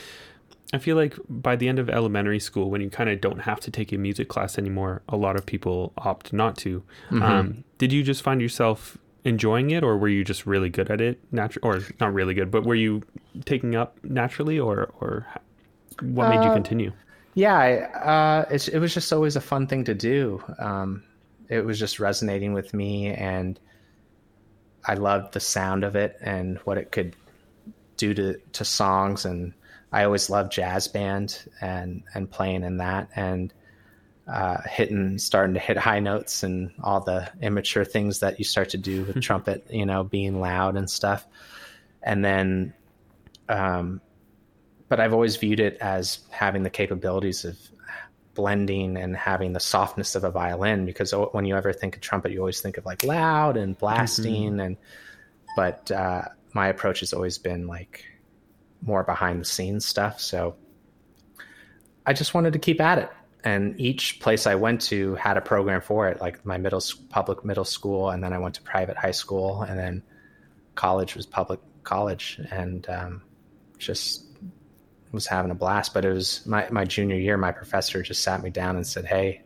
[0.73, 3.59] I feel like by the end of elementary school when you kind of don't have
[3.61, 6.83] to take a music class anymore, a lot of people opt not to.
[7.19, 11.01] Um, did you just find yourself enjoying it or were you just really good at
[11.01, 13.03] it natu- or not really good, but were you
[13.45, 15.27] taking up naturally or or
[16.01, 16.93] what made you Uh, continue?
[17.35, 17.73] Yeah, I,
[18.41, 20.43] uh, it's, it was just always a fun thing to do.
[20.59, 21.03] Um,
[21.49, 23.59] it was just resonating with me, and
[24.85, 27.15] I loved the sound of it and what it could
[27.97, 29.25] do to to songs.
[29.25, 29.53] And
[29.91, 33.53] I always loved jazz band and and playing in that and
[34.31, 38.69] uh, hitting, starting to hit high notes and all the immature things that you start
[38.69, 39.67] to do with trumpet.
[39.69, 41.25] You know, being loud and stuff.
[42.01, 42.73] And then
[43.49, 44.01] um,
[44.91, 47.57] but I've always viewed it as having the capabilities of
[48.33, 52.31] blending and having the softness of a violin because when you ever think of trumpet
[52.33, 54.77] you always think of like loud and blasting and
[55.55, 56.23] but uh,
[56.53, 58.05] my approach has always been like
[58.81, 60.55] more behind the scenes stuff so
[62.05, 63.09] I just wanted to keep at it
[63.43, 67.43] and each place I went to had a program for it like my middle public
[67.45, 70.03] middle school and then I went to private high school and then
[70.75, 73.21] college was public college and um,
[73.77, 74.25] just
[75.11, 75.93] was having a blast.
[75.93, 79.05] But it was my, my junior year, my professor just sat me down and said,
[79.05, 79.41] Hey,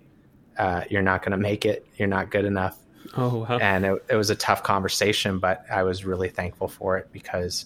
[0.58, 1.88] uh, you're not going to make it.
[1.98, 2.78] You're not good enough.
[3.18, 3.58] Oh, wow.
[3.58, 7.66] And it, it was a tough conversation, but I was really thankful for it because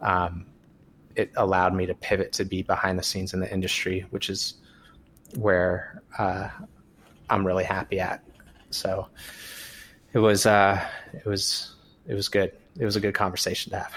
[0.00, 0.46] um,
[1.18, 4.54] it allowed me to pivot to be behind the scenes in the industry, which is
[5.34, 6.48] where uh,
[7.28, 8.22] I'm really happy at.
[8.70, 9.08] So
[10.12, 10.80] it was, uh,
[11.12, 11.74] it was,
[12.06, 12.52] it was good.
[12.78, 13.92] It was a good conversation to have.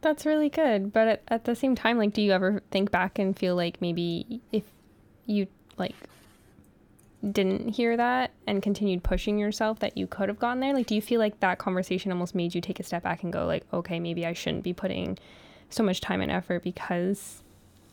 [0.00, 0.92] That's really good.
[0.92, 3.80] But at, at the same time, like, do you ever think back and feel like
[3.82, 4.64] maybe if
[5.26, 5.46] you
[5.76, 5.94] like
[7.30, 10.72] didn't hear that and continued pushing yourself that you could have gotten there?
[10.72, 13.32] Like, do you feel like that conversation almost made you take a step back and
[13.32, 15.18] go like, okay, maybe I shouldn't be putting
[15.72, 17.42] so much time and effort because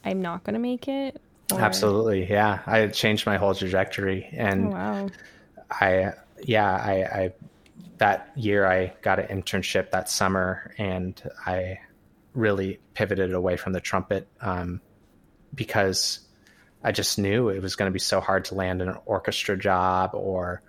[0.04, 1.22] I'm not going to make it?
[1.52, 2.30] Or- Absolutely.
[2.30, 2.60] Yeah.
[2.66, 5.10] I changed my whole trajectory Oh, and wow.
[5.72, 6.14] I,
[6.44, 7.34] yeah, I, I,
[7.98, 11.80] that year I got an internship that summer and I
[12.34, 14.82] really pivoted away from the trumpet um,
[15.54, 16.20] because
[16.84, 20.12] I just knew it was going to be so hard to land an orchestra job
[20.14, 20.62] or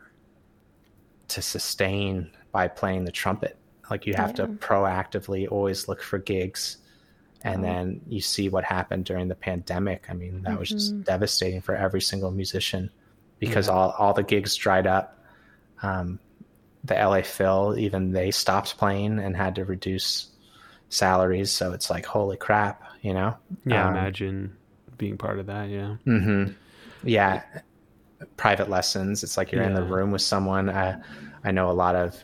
[1.29, 3.57] to sustain by playing the trumpet.
[3.91, 6.79] Like you have to proactively always look for gigs.
[7.43, 10.07] And then you see what happened during the pandemic.
[10.11, 12.91] I mean, that was just devastating for every single musician
[13.38, 15.18] because all, all the gigs dried up.
[15.82, 16.18] Um,
[16.84, 20.28] the LA Phil, even they stopped playing and had to reduce
[20.91, 21.51] salaries.
[21.51, 23.36] So it's like, holy crap, you know?
[23.64, 24.57] yeah, Um, imagine
[24.99, 25.68] being part of that.
[25.70, 25.97] Yeah.
[26.05, 26.45] hmm
[27.05, 27.43] Yeah,
[28.36, 29.22] private lessons.
[29.22, 30.68] It's like you're in the room with someone.
[30.68, 30.97] I,
[31.45, 32.22] I know a lot of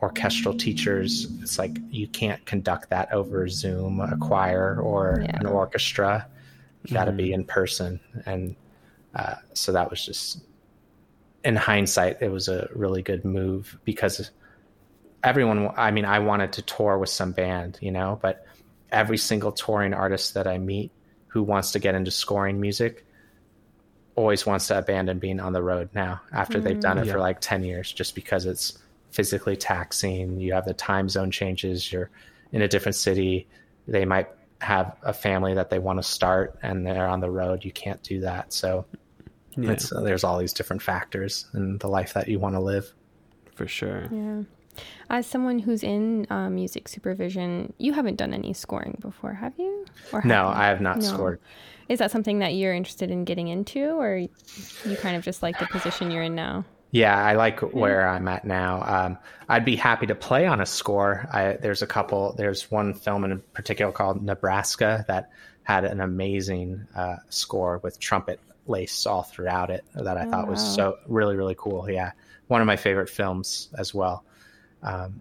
[0.00, 1.26] orchestral teachers.
[1.42, 5.38] It's like you can't conduct that over Zoom, a choir or Yeah.
[5.40, 6.26] an orchestra.
[6.84, 8.54] You got to be in person, and
[9.14, 10.40] uh, so that was just,
[11.42, 14.30] in hindsight, it was a really good move because
[15.24, 15.70] everyone.
[15.76, 18.46] I mean, I wanted to tour with some band, you know, but
[18.92, 20.92] every single touring artist that I meet
[21.28, 23.04] who wants to get into scoring music
[24.14, 27.12] always wants to abandon being on the road now after they've done it Yeah.
[27.14, 28.78] for like 10 years just because it's
[29.16, 32.10] physically taxing you have the time zone changes you're
[32.52, 33.46] in a different city
[33.88, 34.28] they might
[34.60, 38.02] have a family that they want to start and they're on the road you can't
[38.02, 38.84] do that so
[39.56, 42.92] Yeah, it's, there's all these different factors in the life that you want to live
[43.54, 44.06] for sure.
[44.12, 44.42] Yeah.
[45.08, 49.86] As someone who's in uh, music supervision, you haven't done any scoring before, have you?
[50.12, 50.54] Or have no you?
[50.62, 51.08] i have not No.
[51.08, 51.38] scored
[51.88, 55.58] Is that something that you're interested in getting into, or you kind of just like
[55.58, 56.64] the position you're in now?
[56.90, 58.82] Yeah, I like where I'm at now.
[58.82, 59.18] Um,
[59.48, 61.28] I'd be happy to play on a score.
[61.32, 62.34] I, there's a couple.
[62.36, 65.30] There's one film in particular called Nebraska that
[65.64, 70.62] had an amazing uh, score with trumpet laced all throughout it that I thought was
[70.62, 70.70] wow.
[70.70, 71.90] so really really cool.
[71.90, 72.12] Yeah,
[72.46, 74.24] one of my favorite films as well.
[74.82, 75.20] Um,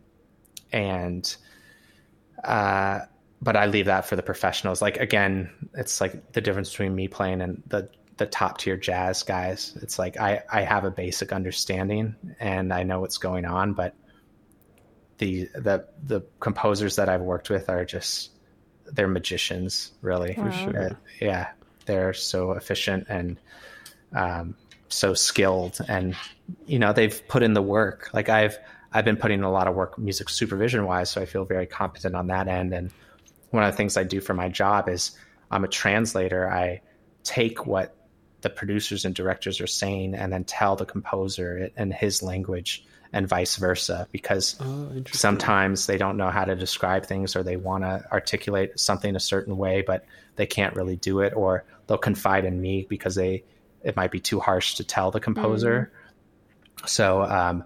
[0.72, 1.36] and
[2.44, 3.02] uh,
[3.42, 4.82] but I leave that for the professionals.
[4.82, 9.24] Like again, it's like the difference between me playing and the the top tier jazz
[9.24, 9.78] guys.
[9.82, 13.96] It's like I I have a basic understanding and I know what's going on, but
[15.18, 18.32] the the the composers that I've worked with are just
[18.92, 20.36] they're magicians, really.
[20.36, 20.92] For sure.
[20.92, 21.50] Uh, yeah,
[21.86, 23.40] they're so efficient and
[24.14, 24.56] um,
[24.90, 26.16] so skilled, and
[26.66, 28.10] you know they've put in the work.
[28.14, 28.58] Like I've
[28.94, 31.66] I've been putting in a lot of work music supervision wise, so I feel very
[31.66, 32.74] competent on that end.
[32.74, 32.92] And
[33.52, 35.18] one of the things I do for my job is
[35.52, 36.50] I'm a translator.
[36.50, 36.82] I
[37.24, 37.96] take what
[38.46, 42.86] the producers and directors are saying and then tell the composer it in his language
[43.12, 47.56] and vice versa because Oh, sometimes they don't know how to describe things or they
[47.58, 51.98] want to articulate something a certain way but they can't really do it or they'll
[51.98, 53.44] confide in me because they
[53.82, 55.92] it might be too harsh to tell the composer.
[56.86, 57.64] So um,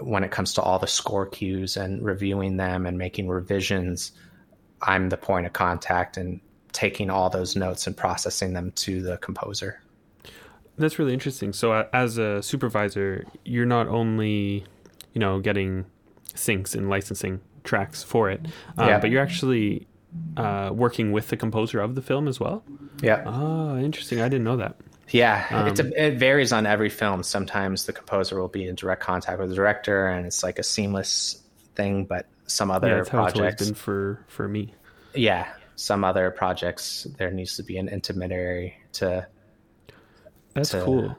[0.00, 4.10] when it comes to all the score cues and reviewing them and making revisions
[4.82, 6.40] i'm the point of contact and
[6.72, 9.80] taking all those notes and processing them to the composer
[10.78, 11.52] That's really interesting.
[11.52, 14.64] So, as a supervisor, you're not only,
[15.12, 15.84] you know, getting
[16.34, 18.40] syncs and licensing tracks for it,
[18.78, 18.98] uh, Yeah.
[19.00, 19.86] but you're actually
[20.36, 22.64] uh, working with the composer of the film as well.
[23.02, 24.20] yeah Oh, interesting.
[24.22, 24.76] I didn't know that.
[25.10, 27.22] Yeah, Um, it, it varies on every film.
[27.24, 30.62] Sometimes the composer will be in direct contact with the director, and it's like a
[30.62, 31.42] seamless
[31.74, 32.04] thing.
[32.06, 34.72] But some other yeah, that's how it's always projects, been for for me.
[35.14, 35.48] yeah,
[35.80, 39.26] some other projects, there needs to be an intermediary to
[40.54, 41.16] That's to- cool.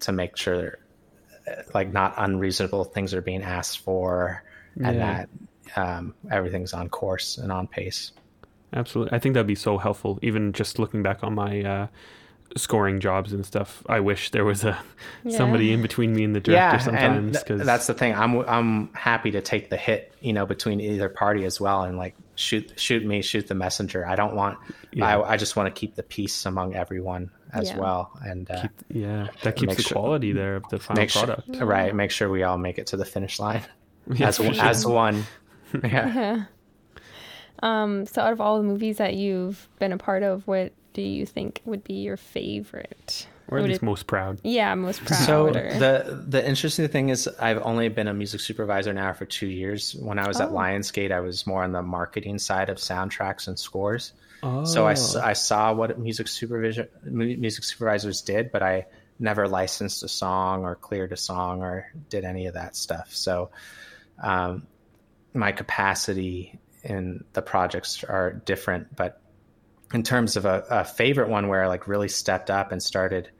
[0.00, 0.78] to make sure,
[1.48, 4.42] uh, like, not unreasonable things are being asked for,
[4.82, 5.28] and that
[5.76, 8.10] um, everything's on course and on pace.
[8.72, 9.12] Absolutely.
[9.16, 10.18] I think that'd be so helpful.
[10.22, 11.86] Even just looking back on my uh,
[12.56, 14.76] scoring jobs and stuff, I wish there was a
[15.24, 15.36] Yeah.
[15.36, 17.16] somebody in between me and the director yeah, sometimes.
[17.18, 18.14] and th- Because that's the thing.
[18.14, 21.96] I'm I'm happy to take the hit, you know, between either party as well, and
[21.96, 24.06] like shoot shoot me, shoot the messenger.
[24.06, 24.58] I don't want.
[24.92, 25.18] Yeah.
[25.18, 27.78] I I just want to keep the peace among everyone as Yeah.
[27.78, 31.26] well, and uh, yeah, that keeps the sure- quality there of the final make sure
[31.26, 31.60] product.
[31.60, 31.94] right.
[31.94, 33.62] Make sure we all make it to the finish line
[34.12, 34.64] Yeah, as one sure.
[34.64, 35.24] as one.
[35.82, 36.14] Yeah.
[36.14, 36.44] Yeah.
[37.62, 41.00] Um, so out of all the movies that you've been a part of, what do
[41.00, 43.26] you think would be your favorite?
[43.48, 44.40] Or at Would least it- most proud.
[44.42, 45.18] yeah, most proud.
[45.26, 49.46] So the the interesting thing is, I've only been a music supervisor now for two
[49.48, 49.94] years.
[49.94, 50.52] When I was at Oh.
[50.54, 54.12] Lionsgate, I was more on the marketing side of soundtracks and scores.
[54.42, 58.86] Oh, So I, I saw what music supervision music supervisors did, but I
[59.18, 63.14] never licensed a song or cleared a song or did any of that stuff.
[63.14, 63.50] So
[64.22, 64.66] um,
[65.32, 69.20] my capacity in the projects are different, but
[69.94, 73.30] in terms of a, a favorite one where I like really stepped up and started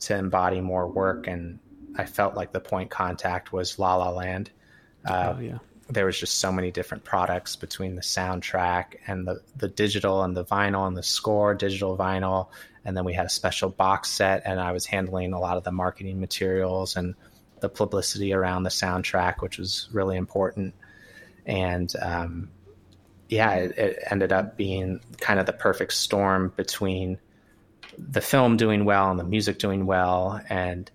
[0.00, 1.60] to embody more work and
[1.96, 4.50] I felt like the point contact was La La Land.
[5.04, 5.58] Uh, oh yeah.
[5.88, 10.36] there was just so many different products between the soundtrack and the, the digital and
[10.36, 12.48] the vinyl and the score, digital vinyl.
[12.84, 15.64] And then we had a special box set, and I was handling a lot of
[15.64, 17.14] the marketing materials and
[17.60, 20.74] the publicity around the soundtrack, which was really important.
[21.46, 22.50] And um,
[23.28, 27.18] yeah, it, it ended up being kind of the perfect storm between
[27.98, 30.90] the film doing well and the music doing well, and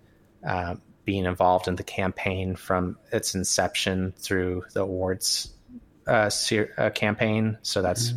[0.46, 5.52] uh, being involved in the campaign from its inception through the awards
[6.06, 7.58] uh, ser- uh, campaign.
[7.62, 8.14] So that's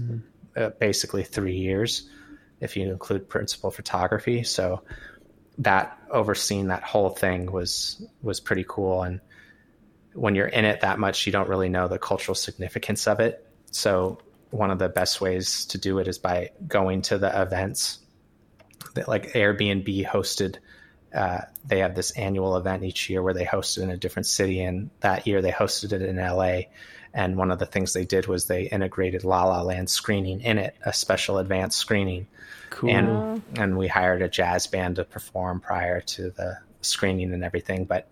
[0.55, 2.09] uh, basically three years
[2.59, 4.43] if you include principal photography.
[4.43, 4.83] So
[5.59, 9.03] that overseeing that whole thing was was pretty cool.
[9.03, 9.21] And
[10.13, 13.44] when you're in it that much, you don't really know the cultural significance of it.
[13.75, 14.19] So
[14.51, 17.99] one of the best ways to do it is by going to the events
[18.93, 20.57] that like Airbnb hosted.
[21.13, 24.25] Uh, they have this annual event each year where they host it in a different
[24.25, 26.61] city, and that year they hosted it in LA.
[27.13, 30.57] And one of the things they did was they integrated La La Land screening in
[30.57, 32.27] it, a special advanced screening.
[32.69, 32.89] Cool.
[32.89, 37.85] And and we hired a jazz band to perform prior to the screening and everything.
[37.85, 38.09] But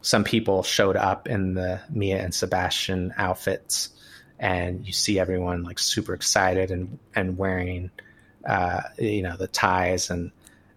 [0.00, 3.90] some people showed up in the Mia and Sebastian outfits,
[4.42, 7.90] and you see everyone like super excited and and wearing,
[8.44, 10.30] uh, you know, the ties, and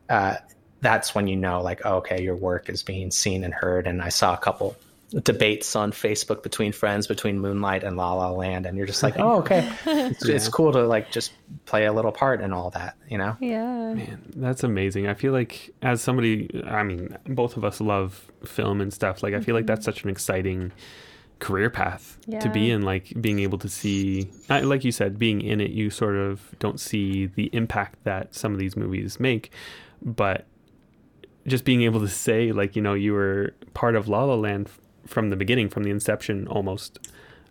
[0.09, 0.35] uh,
[0.81, 3.87] that's when you know like oh, okay, your work is being seen and heard.
[3.87, 4.77] And I saw a couple
[5.23, 9.17] debates on Facebook between friends between Moonlight and La La Land, and you're just like,
[9.17, 10.35] oh, okay, it's, Yeah.
[10.35, 11.31] it's cool to like just
[11.65, 13.37] play a little part in all that, you know?
[13.39, 13.93] Yeah.
[13.93, 15.07] Man, that's amazing.
[15.07, 19.23] I feel like as somebody, I mean, both of us love film and stuff.
[19.23, 20.71] Like, I feel like that's such an exciting
[21.39, 22.75] career path to be Yeah.
[22.75, 22.81] in.
[22.83, 26.79] Like being able to see, like you said, being in it, you sort of don't
[26.79, 29.51] see the impact that some of these movies make,
[30.01, 30.45] but
[31.47, 34.69] just being able to say, like, you know, you were part of La La Land
[35.05, 36.99] from the beginning, from the inception almost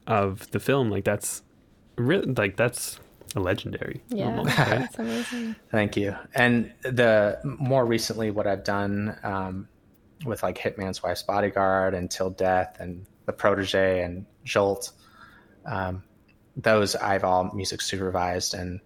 [0.07, 0.91] of the film.
[0.91, 1.43] Like that's
[1.97, 2.99] really like that's
[3.37, 4.03] legendary.
[4.09, 4.27] Yeah.
[4.27, 4.69] almost, right?
[4.81, 5.57] That's amazing.
[5.71, 6.17] Thank you.
[6.35, 9.69] And the more recently, what I've done um,
[10.25, 14.93] with like Hitman's Wife's Bodyguard and Till Death and The Protege and Jolt,
[15.65, 16.03] um,
[16.57, 18.81] those I've all music supervised, and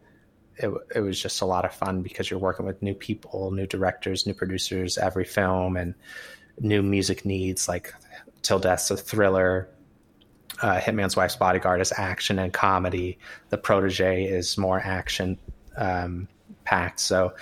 [0.57, 3.67] it, it was just a lot of fun because you're working with new people, new
[3.67, 5.95] directors, new producers every film, and
[6.61, 7.69] new music needs.
[7.69, 7.95] Like
[8.43, 9.69] Till Death's a thriller.
[10.61, 13.19] Uh, Hitman's Wife's Bodyguard is action and comedy.
[13.51, 15.39] The Protege is more action
[15.77, 16.29] um,
[16.65, 17.35] packed, so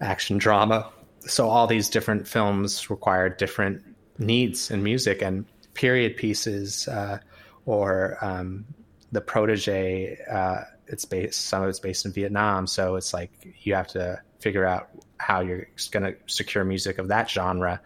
[0.00, 0.90] action drama.
[1.26, 3.82] So all these different films require different
[4.18, 5.44] needs in music and
[5.74, 7.18] period pieces, uh,
[7.66, 8.64] or um,
[9.12, 10.18] the protege.
[10.30, 13.30] Uh, it's based some of it's based in Vietnam, so it's like
[13.62, 17.80] you have to figure out how you're going to secure music of that genre.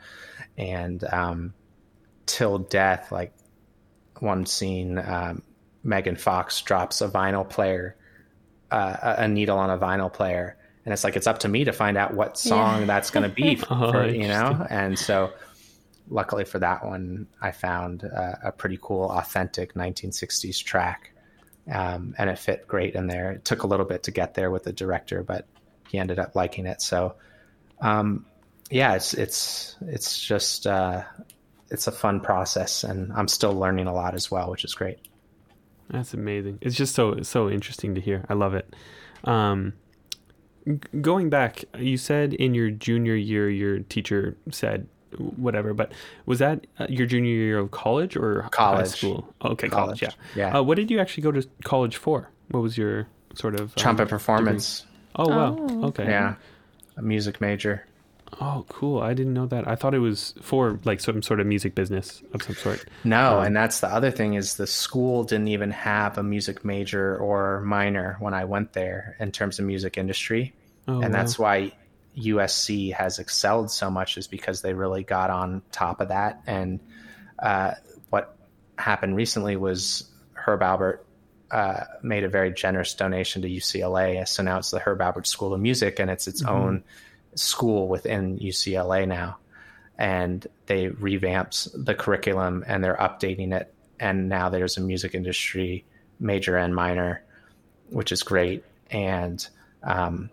[0.57, 1.53] And um,
[2.27, 3.35] till death, like
[4.21, 5.43] one scene, um,
[5.83, 7.97] Megan Fox drops a vinyl player,
[8.71, 11.73] uh, a- needle on a vinyl player, and it's like it's up to me to
[11.73, 12.87] find out what song Yeah.
[12.87, 14.65] that's going to be, Oh, for, you know.
[14.71, 15.33] And so,
[16.09, 21.13] luckily for that one, I found uh, a pretty cool, authentic 1960s track,
[21.73, 23.33] um, and it fit great in there.
[23.33, 25.47] It took a little bit to get there with the director, but
[25.89, 26.83] he ended up liking it.
[26.83, 27.15] So,
[27.81, 28.27] um,
[28.71, 31.05] yeah, it's it's it's just uh,
[31.71, 34.99] it's a fun process, and I'm still learning a lot as well, which is great.
[35.91, 36.59] That's amazing.
[36.61, 38.25] It's just so so interesting to hear.
[38.29, 38.75] I love it.
[39.25, 39.75] Um,
[41.01, 44.89] going back, you said in your junior year, your teacher said
[45.19, 45.93] whatever, but
[46.27, 48.89] was that uh, your junior year of college or high College.
[48.89, 49.35] school?
[49.45, 50.01] Okay, college.
[50.01, 50.51] College, yeah.
[50.53, 50.59] yeah.
[50.59, 52.29] Uh, what did you actually go to college for?
[52.51, 54.81] What was your sort of um, Trumpet performance.
[54.81, 54.91] degree?
[55.17, 55.57] Oh wow.
[55.59, 56.05] Oh, okay.
[56.07, 56.35] Yeah,
[56.97, 57.87] a music major.
[58.41, 59.01] Oh, cool.
[59.01, 59.69] I didn't know that.
[59.69, 62.85] I thought it was for like some sort of music business of some sort.
[63.05, 66.65] No, Um, and that's the other thing is the school didn't even have a music
[66.65, 70.53] major or minor when I went there in terms of music industry.
[70.89, 71.73] Oh, and that's why
[72.17, 76.43] USC has excelled so much is because they really got on top of that.
[76.47, 76.81] And
[77.39, 77.73] uh,
[78.11, 78.37] what
[78.79, 81.01] happened recently was Herb Alpert
[81.51, 84.27] uh, made a very generous donation to UCLA.
[84.27, 86.85] So now it's the Herb Alpert School of Music, and it's its own
[87.35, 89.39] school within UCLA now.
[89.97, 93.73] And they revamped the curriculum and they're updating it.
[94.01, 95.85] And now there's a music industry
[96.19, 97.23] major and minor,
[97.91, 98.65] which is great.
[98.91, 99.47] And
[99.83, 100.31] um,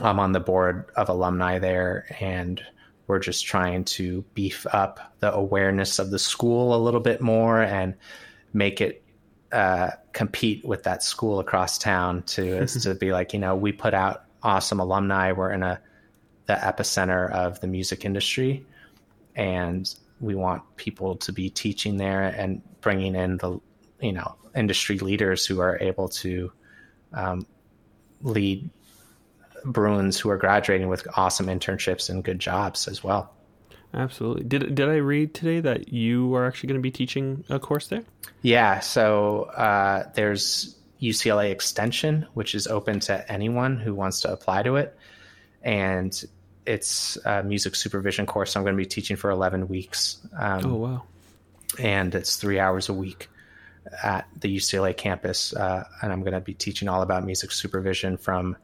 [0.00, 2.62] I'm on the board of alumni there, and
[3.06, 7.62] we're just trying to beef up the awareness of the school a little bit more
[7.62, 7.94] and
[8.52, 9.02] make it
[9.52, 13.72] uh, compete with that school across town to is to be like you know we
[13.72, 15.32] put out awesome alumni.
[15.32, 15.80] We're in a
[16.46, 18.64] the epicenter of the music industry,
[19.34, 23.60] and we want people to be teaching there and bringing in the
[24.00, 26.52] you know industry leaders who are able to
[27.12, 27.46] um,
[28.22, 28.68] lead
[29.66, 33.32] Bruins who are graduating with awesome internships and good jobs as well.
[33.94, 34.44] Absolutely.
[34.44, 37.88] Did did I read today that you are actually going to be teaching a course
[37.88, 38.02] there?
[38.42, 44.62] Yeah, so uh, there's UCLA Extension, which is open to anyone who wants to apply
[44.64, 44.96] to it,
[45.62, 46.24] and
[46.66, 48.56] it's a music supervision course.
[48.56, 51.02] I'm going to be teaching for 11 weeks, um, Oh wow.
[51.78, 53.28] and it's three hours a week
[54.02, 58.16] at the UCLA campus, uh, and I'm going to be teaching all about music supervision
[58.16, 58.56] from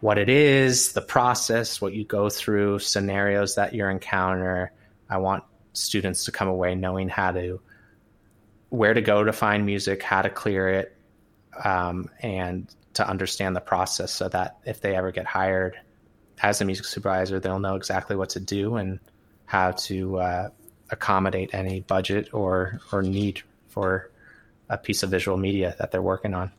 [0.00, 4.72] what it is, the process, what you go through, scenarios that you encounter.
[5.08, 7.60] I want students to come away knowing how to
[8.68, 10.96] where to go to find music, how to clear it,
[11.64, 15.76] um, and to understand the process so that if they ever get hired
[16.42, 18.98] as a music supervisor, they'll know exactly what to do and
[19.44, 20.48] how to uh,
[20.90, 24.10] accommodate any budget or or need for
[24.68, 26.50] a piece of visual media that they're working on.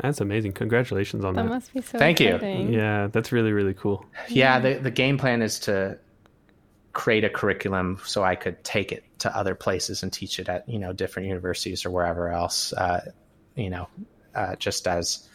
[0.00, 0.52] That's amazing.
[0.52, 1.48] Congratulations on That that.
[1.48, 2.36] must be so Thank you.
[2.38, 4.04] Yeah, that's really really cool.
[4.28, 5.98] Yeah, the the game plan is to
[6.92, 10.68] create a curriculum so I could take it to other places and teach it at
[10.68, 12.72] you know different universities or wherever else.
[12.72, 13.10] Uh,
[13.54, 13.88] you know,
[14.34, 15.28] uh, just as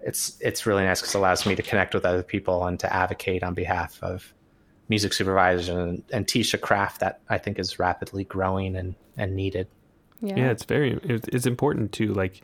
[0.00, 2.92] it's it's really nice because it allows me to connect with other people and to
[2.92, 4.32] advocate on behalf of
[4.88, 9.36] music supervisors and, and teach a craft that I think is rapidly growing and and
[9.36, 9.68] needed.
[10.20, 10.36] Yeah.
[10.36, 12.42] Yeah, it's very it's important to like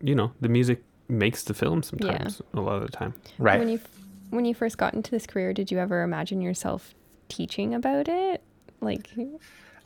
[0.00, 3.14] you know, the music makes the film sometimes a lot of the time.
[3.38, 3.58] Right.
[3.58, 3.80] When you
[4.30, 6.94] when you first got into this career, did you ever imagine yourself
[7.28, 8.42] teaching about it?
[8.80, 9.08] Like,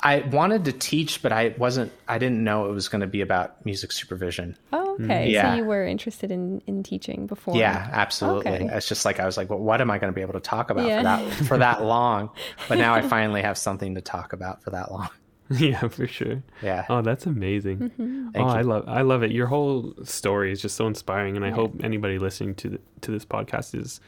[0.01, 1.91] I wanted to teach, but I wasn't.
[2.07, 4.57] I didn't know it was going to be about music supervision.
[4.73, 5.05] oh, mm.
[5.05, 5.31] okay.
[5.31, 5.53] Yeah.
[5.53, 7.57] So you were interested in in teaching before.
[7.57, 8.53] Yeah, absolutely.
[8.53, 8.69] Okay.
[8.71, 10.41] It's just like I was like, well, what am I going to be able to
[10.41, 10.99] talk about Yeah.
[10.99, 12.31] for that for that long?
[12.69, 15.09] But now I finally have something to talk about for that long.
[15.51, 16.43] yeah, for sure.
[16.63, 16.87] Yeah.
[16.89, 17.79] Oh, that's amazing.
[17.79, 18.31] Mm-hmm.
[18.31, 18.59] Thank oh, you.
[18.59, 19.31] I love I love it.
[19.31, 21.55] Your whole story is just so inspiring, and I Yeah.
[21.55, 24.01] hope anybody listening to the, to this podcast is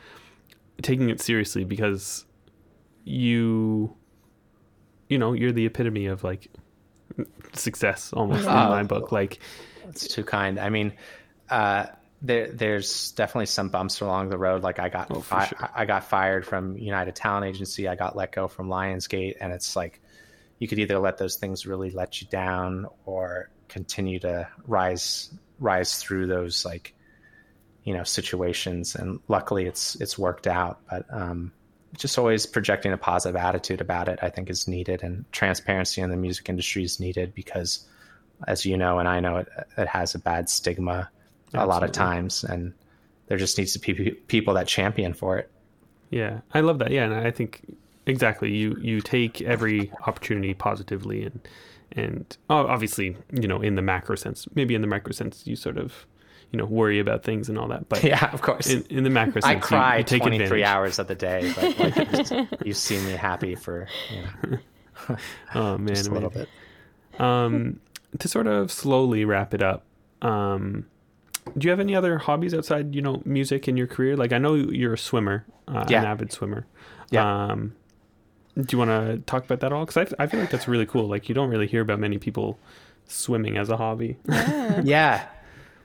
[0.82, 2.24] taking it seriously because
[3.04, 3.94] you,
[5.08, 6.48] you know, you're the epitome of like
[7.52, 8.64] success almost Yeah.
[8.64, 9.12] in my book.
[9.12, 9.38] Like,
[9.88, 10.58] It's too kind.
[10.58, 10.92] I mean,
[11.50, 11.86] uh,
[12.22, 14.62] there there's definitely some bumps along the road.
[14.62, 15.70] Like I got Oh, for fi- sure.
[15.74, 17.86] I got fired from United Talent Agency.
[17.88, 20.00] I got let go from Lionsgate, and it's like
[20.58, 25.98] you could either let those things really let you down or continue to rise rise
[25.98, 26.94] through those like
[27.84, 28.94] you know situations.
[28.94, 30.80] And luckily it's it's worked out.
[30.90, 31.52] But um
[31.96, 35.02] just always projecting a positive attitude about it i think is needed.
[35.02, 37.86] And transparency in the music industry is needed because
[38.46, 39.48] as you know and i know it,
[39.78, 41.08] it has a bad stigma
[41.54, 42.44] a lot of times.
[42.44, 42.72] And
[43.26, 45.50] there just needs to be people that champion for it.
[46.10, 46.90] Yeah, I love that.
[46.90, 47.62] Yeah, and I think
[48.06, 51.40] exactly you you take every opportunity positively and
[51.92, 55.56] and oh, obviously you know in the macro sense, maybe in the micro sense you
[55.56, 56.06] sort of
[56.52, 59.10] you know worry about things and all that, but yeah of course in, in the
[59.10, 60.64] macro sense, I you- cry you, take 23 advantage.
[60.64, 62.32] hours of the day, but like, just,
[62.64, 64.58] you see me happy for you know,
[65.54, 66.46] Oh man, just a little amazing.
[67.12, 67.20] bit.
[67.20, 67.80] um,
[68.18, 69.84] to sort of slowly wrap it up,
[70.22, 70.86] um,
[71.58, 74.16] do you have any other hobbies outside, you know, music in your career?
[74.16, 76.00] Like I know you're a swimmer, uh, Yeah.
[76.00, 76.66] an avid swimmer.
[77.10, 77.50] Yeah.
[77.50, 77.74] Um,
[78.56, 79.84] do you want to talk about that at all?
[79.84, 81.08] Because I, I feel like that's really cool.
[81.08, 82.58] Like you don't really hear about many people
[83.06, 84.16] swimming as a hobby.
[84.28, 84.80] Yeah.
[84.84, 85.28] yeah.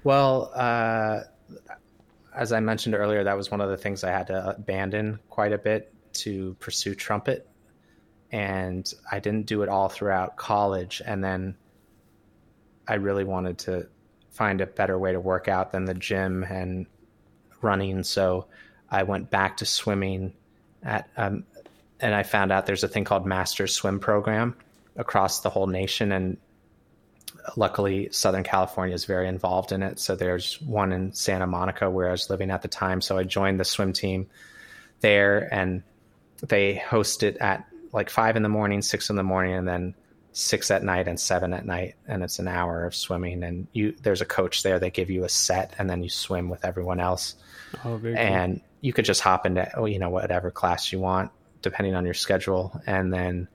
[0.03, 1.21] Well, uh,
[2.33, 5.51] as I mentioned earlier, that was one of the things I had to abandon quite
[5.51, 7.47] a bit to pursue trumpet.
[8.31, 11.01] And I didn't do it all throughout college.
[11.05, 11.55] And then
[12.87, 13.87] I really wanted to
[14.31, 16.87] find a better way to work out than the gym and
[17.61, 18.03] running.
[18.03, 18.47] So
[18.89, 20.33] I went back to swimming
[20.81, 21.43] at, um,
[22.01, 24.55] and I found out there's a thing called Master Swim Program
[24.95, 26.11] across the whole nation.
[26.11, 26.37] And
[27.55, 29.99] luckily southern california is very involved in it.
[29.99, 33.01] So there's one in santa monica where i was living at the time.
[33.01, 34.27] So i joined the swim team
[34.99, 35.81] there and
[36.47, 39.95] they host it at like five in the morning six in the morning and then
[40.33, 41.95] six at night and seven at night.
[42.07, 44.79] And it's an hour of swimming and you there's a coach there.
[44.79, 47.35] They give you a set and then you swim with everyone else.
[47.85, 48.23] Oh, very cool.
[48.23, 51.31] and you could just hop into you know whatever class you want
[51.61, 52.79] depending on your schedule.
[52.85, 53.47] And then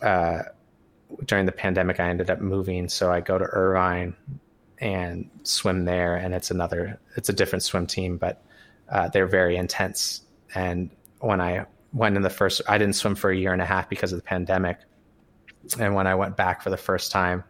[0.00, 0.42] uh,
[1.24, 2.88] during the pandemic i ended up moving.
[2.88, 4.16] So i go to irvine
[4.78, 8.42] and swim there and it's another it's a different swim team but
[8.88, 10.22] uh, they're very intense.
[10.54, 10.90] And
[11.20, 13.88] when i went in the first i didn't swim for a year and a half
[13.88, 14.78] because of the pandemic.
[15.78, 17.44] And when i went back for the first time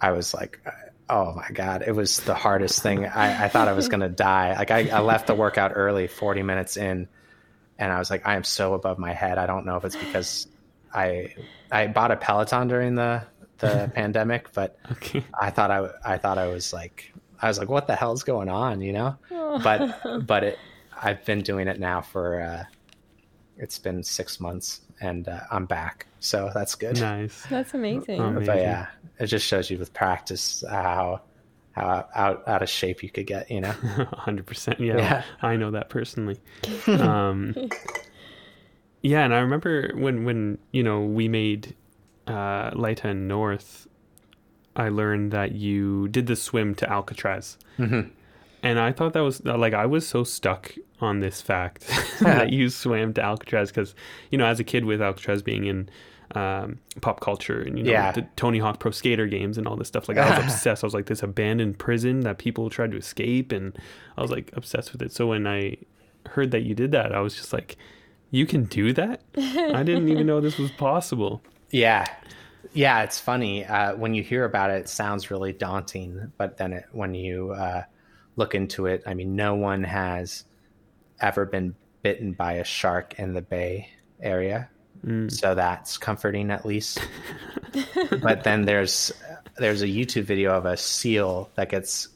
[0.00, 0.60] i was like
[1.08, 3.06] oh my god it was the hardest thing.
[3.06, 4.54] I, I thought i was going to die.
[4.56, 7.08] Like I, I left the workout early 40 minutes in
[7.78, 9.96] and i was like i am so above my head i don't know if it's
[9.96, 10.46] because
[10.94, 11.32] i
[11.70, 13.22] i bought a peloton during the
[13.58, 15.24] the pandemic but okay.
[15.40, 18.48] i thought i i thought i was like i was like what the hell's going
[18.48, 19.16] on you know
[19.62, 20.58] but but it
[21.02, 22.64] i've been doing it now for uh
[23.58, 27.46] it's been six months and uh, i'm back so that's good Nice.
[27.48, 28.20] That's amazing.
[28.20, 28.86] Um, but yeah,
[29.20, 31.20] it just shows you with practice how
[31.76, 33.50] how out out of shape you could get.
[33.50, 33.70] You know.
[34.12, 34.80] hundred percent.
[34.80, 35.22] Yeah, Yeah.
[35.42, 36.40] I know that personally.
[36.88, 37.54] um,
[39.02, 41.74] yeah, and I remember when when you know we made
[42.26, 43.86] uh, Leita and North.
[44.74, 48.10] I learned that you did the swim to Alcatraz, Mhm.
[48.62, 51.86] and I thought that was like I was so stuck on this fact
[52.20, 53.94] that you swam to Alcatraz because
[54.30, 55.88] you know as a kid with Alcatraz being in
[56.34, 58.12] um, pop culture and you know Yeah.
[58.12, 60.08] the Tony Hawk Pro Skater games and all this stuff.
[60.08, 60.82] Like I was obsessed.
[60.82, 63.76] I was like this abandoned prison that people tried to escape, and
[64.16, 65.12] I was like obsessed with it.
[65.12, 65.76] So when I
[66.30, 67.76] heard that you did that, I was just like,
[68.30, 69.20] you can do that.
[69.36, 71.40] I didn't even know this was possible.
[71.70, 72.06] Yeah.
[72.72, 73.64] Yeah, it's funny.
[73.64, 76.32] Uh, when you hear about it, it sounds really daunting.
[76.36, 77.84] But then it, when you uh,
[78.34, 80.44] look into it, I mean, no one has
[81.20, 83.88] ever been bitten by a shark in the bay
[84.20, 84.68] area.
[85.28, 86.98] So that's comforting at least.
[88.22, 89.12] but then there's
[89.56, 92.08] there's a YouTube video of a seal that gets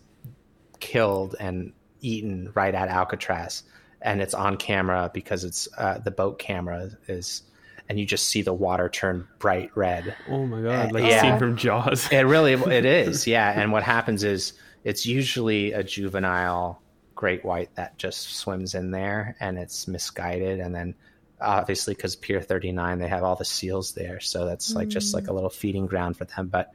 [0.81, 3.63] killed and eaten right at Alcatraz,
[4.03, 7.43] and it's on camera because it's uh, the boat camera is,
[7.89, 10.17] and you just see the water turn bright red.
[10.29, 10.91] Oh my god!
[10.91, 11.19] Uh, Like yeah.
[11.19, 12.11] a scene from Jaws.
[12.11, 13.53] It really it is, yeah.
[13.61, 16.83] And what happens is it's usually a juvenile
[17.15, 20.95] great white that just swims in there, and it's misguided, and then
[21.41, 25.29] obviously because Pier 39 they have all the seals there, so that's like just like
[25.29, 26.49] a little feeding ground for them.
[26.49, 26.71] But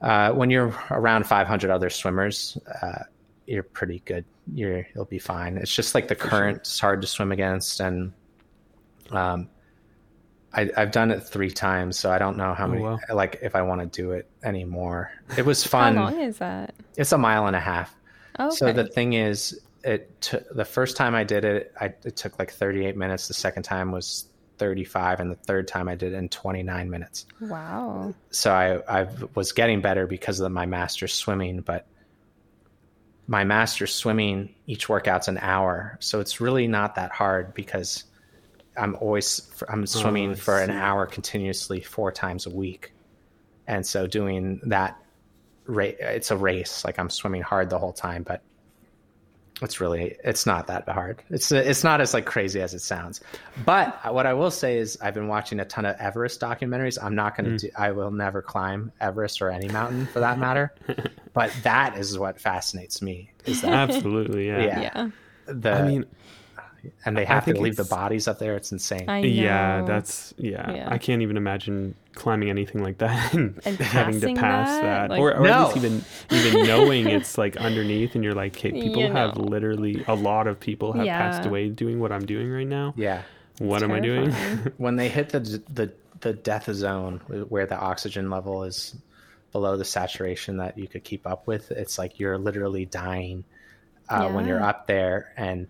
[0.00, 3.04] uh, when you're around 500 other swimmers, uh,
[3.46, 4.24] you're pretty good.
[4.52, 5.56] You're you'll be fine.
[5.56, 8.12] It's just like the current; current's hard to swim against, and
[9.10, 9.48] um,
[10.54, 12.82] I, I've done it three times, so I don't know how many.
[12.82, 12.98] wow.
[13.12, 15.12] Like if I want to do it anymore.
[15.36, 15.96] It was fun.
[15.96, 16.74] How long is that?
[16.96, 17.94] It's a mile and a half.
[18.38, 18.54] Okay.
[18.54, 22.38] So the thing is, it t- the first time I did it, I, it took
[22.38, 23.28] like 38 minutes.
[23.28, 24.26] The second time was
[24.58, 27.26] 35, and the third time I did it in 29 minutes.
[27.40, 28.14] wow.
[28.30, 31.86] So I I was getting better because of my master's swimming, but
[33.26, 38.04] my master's swimming each workout's an hour, so it's really not that hard because
[38.76, 42.92] I'm always I'm oh, swimming I for an hour continuously four times a week,
[43.66, 44.96] and so doing that,
[45.66, 46.84] ra- it's a race.
[46.84, 48.42] Like I'm swimming hard the whole time, but
[49.62, 51.22] it's really it's not that hard.
[51.30, 53.20] It's it's not as like crazy as it sounds.
[53.64, 57.02] But what I will say is I've been watching a ton of Everest documentaries.
[57.02, 57.56] I'm not going to hmm.
[57.56, 57.70] do.
[57.76, 60.74] I will never climb Everest or any mountain for that matter.
[61.32, 63.30] but that is what fascinates me.
[63.44, 64.62] Is that Absolutely, yeah.
[64.62, 64.80] Yeah.
[64.80, 65.10] Yeah.
[65.46, 66.06] the I mean,
[67.04, 68.56] and they have to think leave the bodies up there.
[68.56, 69.06] It's insane.
[69.24, 70.88] Yeah, that's yeah, Yeah.
[70.90, 74.82] I can't even imagine climbing anything like that and, And having to pass that?
[74.82, 75.68] that, Like- or, or No.
[75.70, 79.36] at least even even knowing it's like underneath, and you're like, hey, people You have
[79.36, 79.44] know.
[79.44, 82.94] literally a lot of people have passed away doing what I'm doing right now.
[82.96, 83.22] yeah.
[83.58, 84.32] What am I doing?
[84.78, 88.94] When they hit the the the death zone where the oxygen level is
[89.52, 93.44] below the saturation that you could keep up with, it's like you're literally dying
[94.08, 95.66] uh, when you're up there and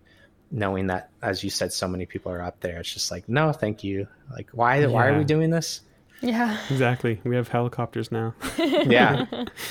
[0.52, 2.78] knowing that, as you said, so many people are up there.
[2.78, 4.06] It's just like, no, thank you.
[4.30, 4.86] Like, why?
[4.86, 5.80] Why are we doing this?
[6.20, 6.56] Yeah.
[6.70, 7.20] exactly.
[7.24, 8.34] We have helicopters now.
[8.58, 9.26] Yeah,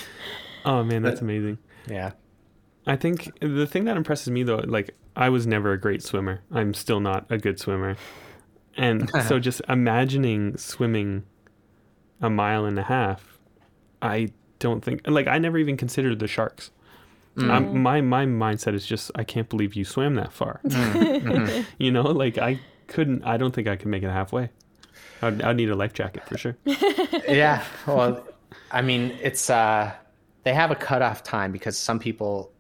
[0.66, 1.58] Oh man, that's amazing.
[1.88, 2.12] yeah,
[2.86, 6.42] I think the thing that impresses me though, like I was never a great swimmer.
[6.52, 7.96] I'm still not a good swimmer.
[8.78, 11.24] And so just imagining swimming
[12.22, 13.40] a mile and a half,
[14.02, 14.30] I
[14.60, 16.72] don't think like I never even considered the sharks.
[17.38, 17.50] Mm.
[17.50, 20.60] I'm, my my mindset is just I can't believe you swam that far.
[20.66, 21.62] Mm, mm-hmm.
[21.78, 23.24] you know, like I couldn't.
[23.24, 24.50] I don't think I could make it halfway.
[25.22, 26.58] I'd, I'd need a life jacket for sure.
[26.66, 27.64] yeah.
[27.88, 28.26] Well,
[28.72, 29.94] I mean, it's uh,
[30.44, 32.52] they have a cutoff time because some people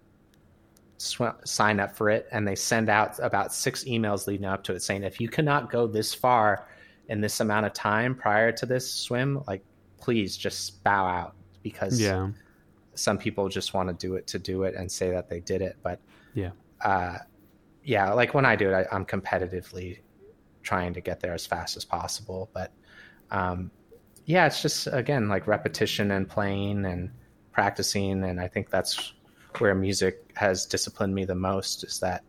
[0.97, 4.73] sw- sign up for it and they send out about six emails leading up to
[4.73, 6.67] it saying if you cannot go this far
[7.09, 9.63] in this amount of time prior to this swim, like
[9.99, 12.29] please just bow out because Yeah,
[12.95, 15.61] some people just want to do it to do it and say that they did
[15.61, 15.99] it, but
[16.33, 17.17] yeah, uh,
[17.83, 19.99] yeah, like when I do it, I, I'm competitively
[20.63, 22.49] trying to get there as fast as possible.
[22.53, 22.71] But
[23.31, 23.71] um,
[24.25, 27.11] yeah, it's just again like repetition and playing and
[27.51, 29.13] practicing, and I think that's
[29.57, 31.83] where music has disciplined me the most.
[31.83, 32.23] Is that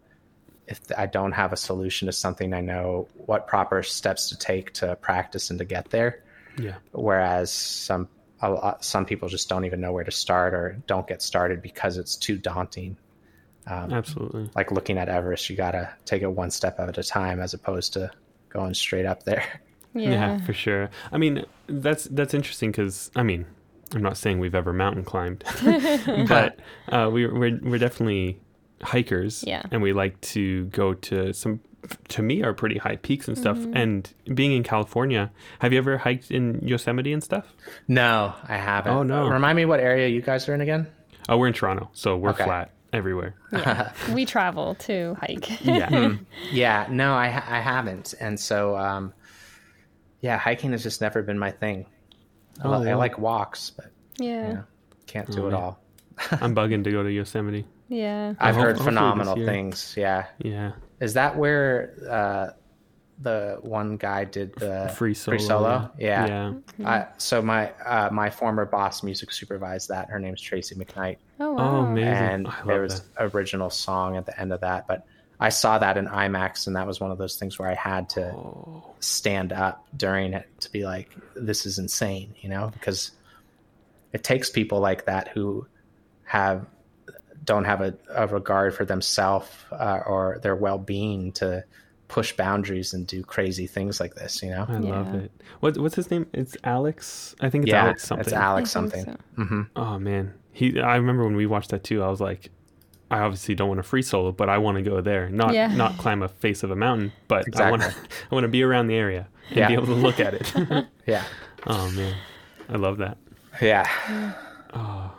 [0.67, 4.73] if I don't have a solution to something, I know what proper steps to take
[4.75, 6.23] to practice and to get there.
[6.59, 6.77] yeah.
[6.93, 8.09] Whereas some
[8.51, 11.97] lot, some people just don't even know where to start or don't get started because
[11.97, 12.97] it's too daunting
[13.67, 14.51] Absolutely.
[14.55, 17.93] like looking at Everest, you gotta take it one step at a time as opposed
[17.95, 18.11] to
[18.49, 19.45] going straight up there.
[19.95, 20.11] Yeah.
[20.11, 20.45] Yeah.
[20.47, 20.89] for sure.
[21.13, 23.45] I mean, that's that's interesting because I mean,
[23.95, 25.45] I'm not saying we've ever mountain climbed,
[26.27, 26.59] but
[26.89, 28.41] uh, we, we're we're definitely
[28.83, 29.45] hikers.
[29.47, 29.61] Yeah.
[29.71, 31.61] and we like to go to some,
[32.09, 33.59] to me, are pretty high peaks and stuff.
[33.75, 35.31] And being in California,
[35.61, 37.53] have you ever hiked in Yosemite and stuff?
[37.89, 38.93] No, I haven't.
[38.93, 39.27] Oh, no.
[39.29, 40.87] Remind me what area you guys are in again?
[41.29, 42.45] Oh, we're in Toronto, so we're Okay.
[42.45, 43.35] flat everywhere.
[44.13, 45.65] We travel to hike.
[45.65, 46.17] Yeah,
[46.53, 49.13] Yeah, no, I I haven't, and so um,
[50.21, 51.87] yeah, hiking has just never been my thing.
[52.63, 53.87] I, Oh, li- I like walks, but
[54.19, 54.49] yeah.
[54.53, 54.63] yeah,
[55.07, 55.61] can't do Oh, it man.
[55.61, 55.81] all.
[56.33, 57.65] I'm bugging to go to Yosemite.
[57.89, 58.35] Yeah.
[58.39, 59.95] I've hope- heard phenomenal things.
[59.97, 60.73] Yeah, Yeah,
[61.03, 62.47] is that where uh,
[63.21, 65.37] the one guy did the Free solo.
[65.39, 65.91] free solo.
[65.99, 66.27] Yeah.
[66.79, 66.87] Yeah.
[66.89, 70.09] I, so my uh, my former boss music supervised that.
[70.11, 71.91] Her name's Tracy McKnight, Oh, Oh, wow.
[71.91, 72.13] amazing.
[72.13, 74.87] and I love there was original song at the end of that.
[74.89, 75.05] But
[75.39, 78.09] I saw that in IMAX, and that was one of those things where I had
[78.11, 83.11] to Oh, stand up during it to be like, "This is insane," you know, because
[84.13, 85.67] it takes people like that who
[86.25, 86.67] have
[87.45, 91.65] don't have a, a regard for themselves uh, or their well-being to
[92.09, 94.67] push boundaries and do crazy things like this, you know.
[94.69, 95.33] I love it.
[95.61, 96.27] What, what's his name?
[96.33, 97.35] It's Alex.
[97.41, 98.25] I think it's yeah, Alex something.
[98.27, 99.05] it's Alex something.
[99.05, 99.17] so.
[99.45, 100.79] hmm Oh man, he.
[100.81, 102.03] I remember when we watched that too.
[102.03, 102.51] I was like,
[103.11, 105.29] I obviously don't want to free solo, but I want to go there.
[105.31, 105.75] Not Yeah.
[105.75, 107.89] not climb a face of a mountain, but I want to.
[108.31, 109.69] I want to be around the area and Yeah.
[109.69, 110.87] be able to look at it.
[111.07, 111.25] Yeah,
[111.67, 112.15] oh man,
[112.69, 113.17] I love that.
[113.61, 113.89] yeah.
[114.75, 115.13] Oh.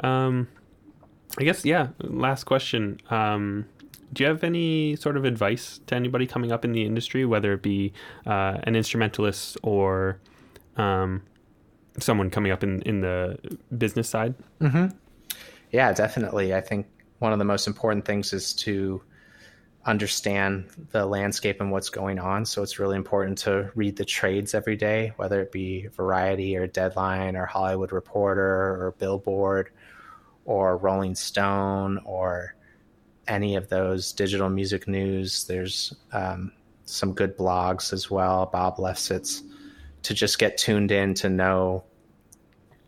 [0.00, 0.46] Um,
[1.38, 1.88] I guess yeah.
[2.00, 3.00] Last question.
[3.10, 3.66] Um,
[4.12, 7.54] do you have any sort of advice to anybody coming up in the industry, whether
[7.54, 7.92] it be
[8.26, 10.18] uh, an instrumentalist or
[10.76, 11.22] um,
[11.98, 13.38] someone coming up in in the
[13.76, 14.34] business side?
[15.70, 16.54] Yeah, definitely.
[16.54, 16.86] I think
[17.18, 19.00] one of the most important things is to
[19.84, 22.44] understand the landscape and what's going on.
[22.44, 26.66] So it's really important to read the trades every day, whether it be Variety or
[26.66, 29.70] Deadline or Hollywood Reporter or Billboard
[30.44, 32.54] or Rolling Stone or
[33.28, 35.44] any of those digital music news.
[35.44, 36.52] There's um,
[36.84, 39.42] some good blogs as well, Bob Lefsetz,
[40.02, 41.84] to just get tuned in to know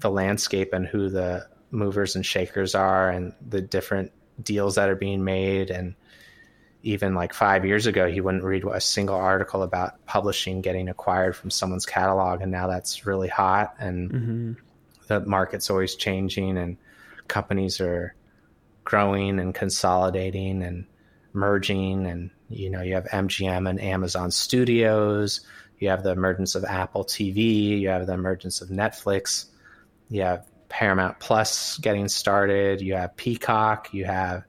[0.01, 4.12] the landscape and who the movers and shakers are and the different
[4.43, 5.94] deals that are being made and
[6.82, 11.35] even like five years ago he wouldn't read a single article about publishing getting acquired
[11.35, 14.52] from someone's catalog and now that's really hot and Mm-hmm.
[15.06, 16.76] the market's always changing and
[17.28, 18.14] companies are
[18.84, 20.86] growing and consolidating and
[21.32, 25.40] merging and you know you have MGM and Amazon Studios
[25.78, 29.46] you have the emergence of Apple TV you have the emergence of Netflix
[30.10, 34.44] you have Paramount Plus getting started you have Peacock you have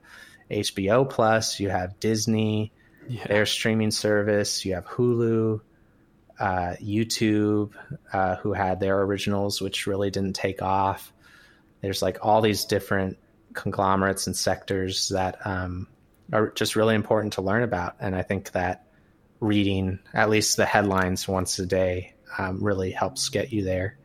[0.52, 2.72] HBO Plus you have Disney
[3.07, 3.27] Yeah.
[3.27, 4.65] their streaming service.
[4.65, 5.61] You have Hulu,
[6.39, 7.72] uh, YouTube,
[8.11, 11.14] uh, who had their originals, which really didn't take off.
[11.86, 13.20] There's like all these different
[13.53, 15.88] conglomerates and sectors that um,
[16.34, 17.95] are just really important to learn about.
[17.99, 18.88] And I think that
[19.40, 23.99] reading at least the headlines once a day um, really helps get you there.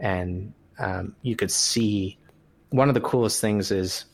[0.00, 2.18] And um, you could see
[2.70, 4.04] one of the coolest things is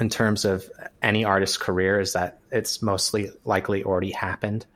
[0.00, 0.68] in terms of
[1.00, 4.66] any artist's career is that it's mostly likely already happened.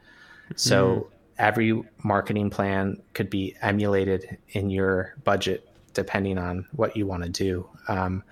[0.55, 7.25] So every marketing plan could be emulated in your budget depending on what you want
[7.25, 7.69] to do.
[7.89, 8.23] Um,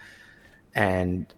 [0.74, 1.32] and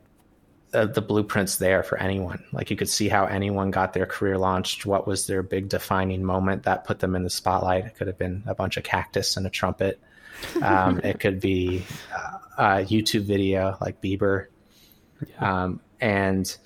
[0.70, 2.45] the, the blueprint's there for anyone.
[2.53, 4.85] Like you could see how anyone got their career launched.
[4.85, 7.86] What was their big defining moment that put them in the spotlight?
[7.86, 10.01] It could have been a bunch of cactus and a trumpet.
[10.62, 11.85] Um, it could be
[12.15, 14.47] uh, a YouTube video like Bieber.
[15.39, 16.57] Um, and,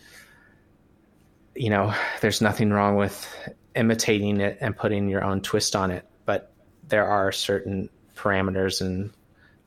[1.55, 3.27] you know, there's nothing wrong with
[3.74, 6.05] imitating it and putting your own twist on it.
[6.24, 6.53] But
[6.89, 9.12] there are certain parameters and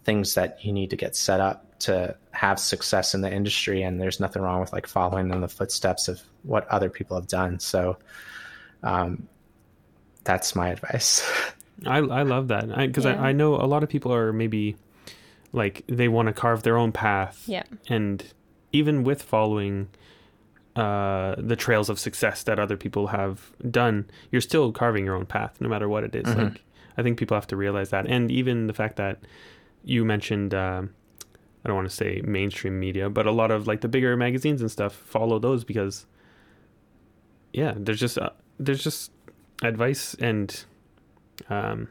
[0.06, 3.82] things that you need to get set up to have success in the industry.
[3.84, 7.28] And there's nothing wrong with like following in the footsteps of what other people have
[7.28, 7.60] done.
[7.60, 7.98] So,
[8.84, 9.28] um,
[10.24, 11.22] that's my advice.
[11.86, 13.22] I I love that because Yeah.
[13.22, 14.76] I, I know a lot of people are maybe
[15.52, 17.44] like they want to carve their own path.
[17.48, 17.64] Yeah.
[17.90, 18.24] And
[18.72, 19.88] even with following
[20.76, 25.26] uh, the trails of success that other people have done, you're still carving your own
[25.26, 26.26] path, no matter what it is.
[26.26, 26.38] Mhm.
[26.54, 26.62] Like
[26.98, 29.20] I think people have to realize that, and even the fact that
[29.86, 30.54] you mentioned.
[30.54, 30.90] Um,
[31.64, 34.62] I don't want to say mainstream media, but a lot of like the bigger magazines
[34.62, 36.06] and stuff follow those because,
[37.54, 38.30] yeah, there's just uh,
[38.60, 39.12] there's just
[39.64, 40.64] advice and
[41.50, 41.88] um,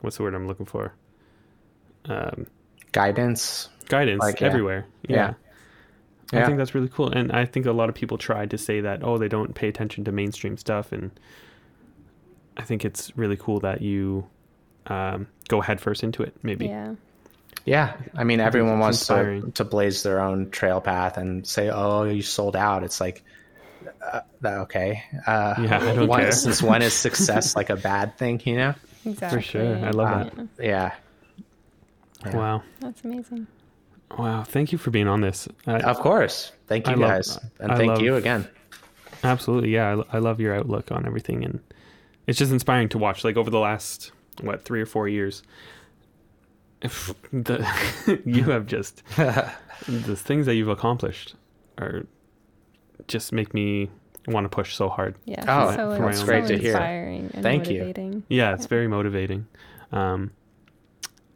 [0.00, 0.92] what's the word I'm looking for?
[2.06, 2.46] Um,
[2.90, 3.68] Guidance.
[3.88, 4.46] guidance Like, yeah.
[4.48, 4.86] everywhere.
[5.08, 5.16] Yeah.
[5.16, 5.34] Yeah.
[6.32, 6.46] I Yeah.
[6.46, 7.10] think that's really cool.
[7.10, 9.68] And I think a lot of people try to say that, oh, they don't pay
[9.68, 10.90] attention to mainstream stuff.
[10.90, 11.12] And
[12.56, 14.26] I think it's really cool that you
[14.86, 16.66] um, go headfirst into it, maybe.
[16.66, 16.94] Yeah.
[17.64, 19.52] Yeah, I mean, everyone wants to, inspiring.
[19.52, 23.22] to blaze their own trail path and say, "Oh, you sold out." It's like,
[24.12, 25.02] uh, okay?
[25.26, 26.32] Uh, Yeah, I don't when- care.
[26.32, 28.40] Since when is success like a bad thing?
[28.44, 28.74] You know?
[29.04, 29.38] Exactly.
[29.38, 29.76] For sure.
[29.84, 30.48] I love that.
[30.58, 30.92] Yeah.
[32.24, 32.36] Yeah, Yeah.
[32.36, 32.62] Wow.
[32.80, 33.46] That's amazing.
[34.18, 34.42] Wow.
[34.44, 35.48] Thank you for being on this.
[35.66, 36.52] Uh, of course.
[36.66, 38.46] Thank you I love- guys, and I thank love- you again.
[39.24, 39.70] Absolutely.
[39.70, 40.02] Yeah.
[40.12, 41.44] I, I love your outlook on everything.
[41.44, 41.60] And
[42.26, 43.22] it's just inspiring to watch.
[43.24, 44.10] Like over the last,
[44.40, 45.42] what, three or four years,
[46.82, 51.34] if the, you have just, the things that you've accomplished
[51.78, 52.06] are
[53.08, 53.88] just make me
[54.26, 55.16] want to push so hard.
[55.24, 55.44] Yeah.
[55.48, 56.72] Oh, so that's so great to hear.
[56.72, 58.22] Inspiring and Thank you.
[58.28, 59.46] Yeah, it's very motivating.
[59.90, 60.32] Um,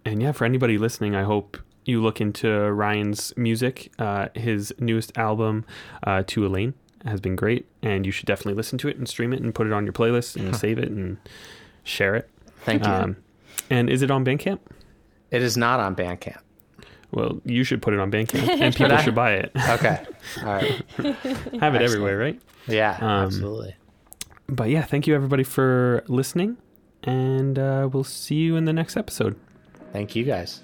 [0.04, 3.92] and yeah, for anybody listening, I hope you look into Ryan's music.
[3.98, 5.64] Uh, his newest album,
[6.04, 6.74] uh, To Elaine,
[7.04, 9.66] has been great, and you should definitely listen to it and stream it and put
[9.66, 11.18] it on your playlist and save it and
[11.84, 12.28] share it.
[12.64, 12.90] Thank you.
[12.90, 13.16] Um,
[13.70, 14.60] and is it on Bandcamp?
[15.30, 16.38] It is not on Bandcamp.
[17.12, 19.02] Well, you should put it on Bandcamp, and people I?
[19.02, 19.52] should buy it.
[19.70, 20.04] Okay.
[20.40, 20.82] All right.
[21.60, 22.40] Have it everywhere, right?
[22.66, 23.76] Yeah, Um, absolutely.
[24.48, 26.56] But yeah, thank you everybody for listening,
[27.04, 29.36] and uh, we'll see you in the next episode.
[29.92, 30.60] Thank you guys.